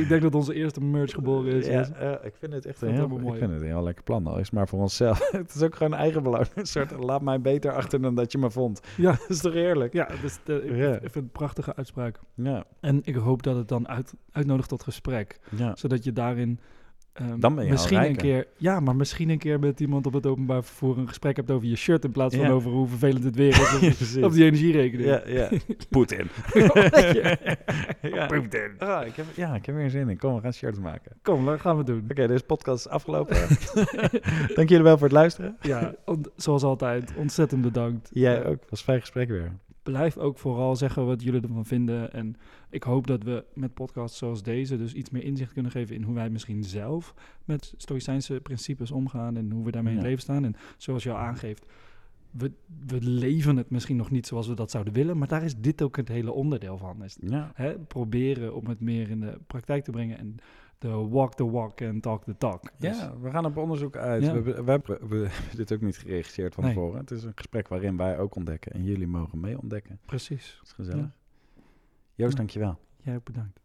[0.00, 1.66] ik denk dat onze eerste merch geboren is.
[1.66, 3.38] Ja, eh, ik vind het echt een heel, helemaal ik mooi.
[3.38, 4.26] vind het een heel lekker plan.
[4.26, 5.30] Al is maar voor onszelf.
[5.32, 6.46] het is ook gewoon eigen belang.
[6.54, 8.80] Een soort, laat mij beter achter dan dat je me vond.
[8.96, 9.10] Ja.
[9.26, 9.92] Dat is toch eerlijk?
[9.92, 12.20] Ja, dus de, ik, ik vind het een prachtige uitspraak.
[12.34, 15.38] Ja, En ik hoop dat het dan uit, uitnodigt tot gesprek.
[15.56, 15.76] ja.
[15.76, 16.58] Zodat je daarin
[17.12, 20.06] ehm, Dan ben je al misschien een keer, ja, maar misschien een keer met iemand
[20.06, 22.50] op het openbaar vervoer een gesprek hebt over je shirt in plaats van Ja.
[22.50, 23.48] over hoe vervelend het weer
[23.82, 25.08] is of, die energierekening.
[25.08, 25.50] Ja, ja.
[25.90, 26.28] Poetin.
[28.02, 28.26] ja.
[28.26, 28.70] Poetin.
[28.78, 30.18] Ah, ik heb, ja, ik heb weer zin in.
[30.18, 31.12] Kom, we gaan shirts maken.
[31.22, 32.04] Kom, dat gaan we doen.
[32.10, 33.36] Oké, deze podcast is afgelopen.
[34.54, 35.56] Dank jullie wel voor het luisteren.
[35.60, 35.94] Ja,
[36.36, 38.08] zoals altijd, ontzettend bedankt.
[38.12, 38.58] Jij ook.
[38.68, 39.52] Was fijn gesprek weer.
[39.92, 42.12] Blijf ook vooral zeggen wat jullie ervan vinden.
[42.12, 42.36] En
[42.70, 46.02] ik hoop dat we met podcasts zoals deze dus iets meer inzicht kunnen geven in
[46.02, 50.22] hoe wij misschien zelf met stoïcijnse principes omgaan en hoe we daarmee in het leven
[50.22, 50.44] staan.
[50.44, 51.66] En zoals je al aangeeft,
[52.30, 52.52] we,
[52.86, 55.82] we leven het misschien nog niet zoals we dat zouden willen, maar daar is dit
[55.82, 57.04] ook het hele onderdeel van.
[57.04, 57.50] Is, Ja.
[57.54, 60.36] hè, proberen om het meer in de praktijk te brengen en
[60.88, 62.62] de walk the walk en talk the talk.
[62.78, 64.22] Dus- Ja, we gaan op onderzoek uit.
[64.22, 64.28] Ja.
[64.28, 66.72] We, hebben- we, hebben, we hebben dit ook niet geregisseerd van Nee.
[66.74, 67.00] tevoren.
[67.00, 69.98] Het is een gesprek waarin wij ook ontdekken en jullie mogen mee ontdekken.
[70.06, 70.54] precies.
[70.58, 71.00] Dat is gezellig.
[71.00, 71.12] Ja.
[72.14, 72.36] Joost, Ja.
[72.38, 72.78] dankjewel.
[73.02, 73.60] Jij ook bedankt.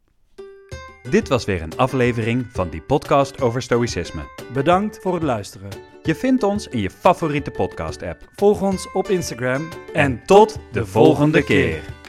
[1.09, 4.21] Dit was weer een aflevering van die podcast over stoïcisme.
[4.53, 5.69] Bedankt voor het luisteren.
[6.03, 8.29] Je vindt ons in je favoriete podcast-app.
[8.35, 12.00] Volg ons op Instagram En tot de volgende keer.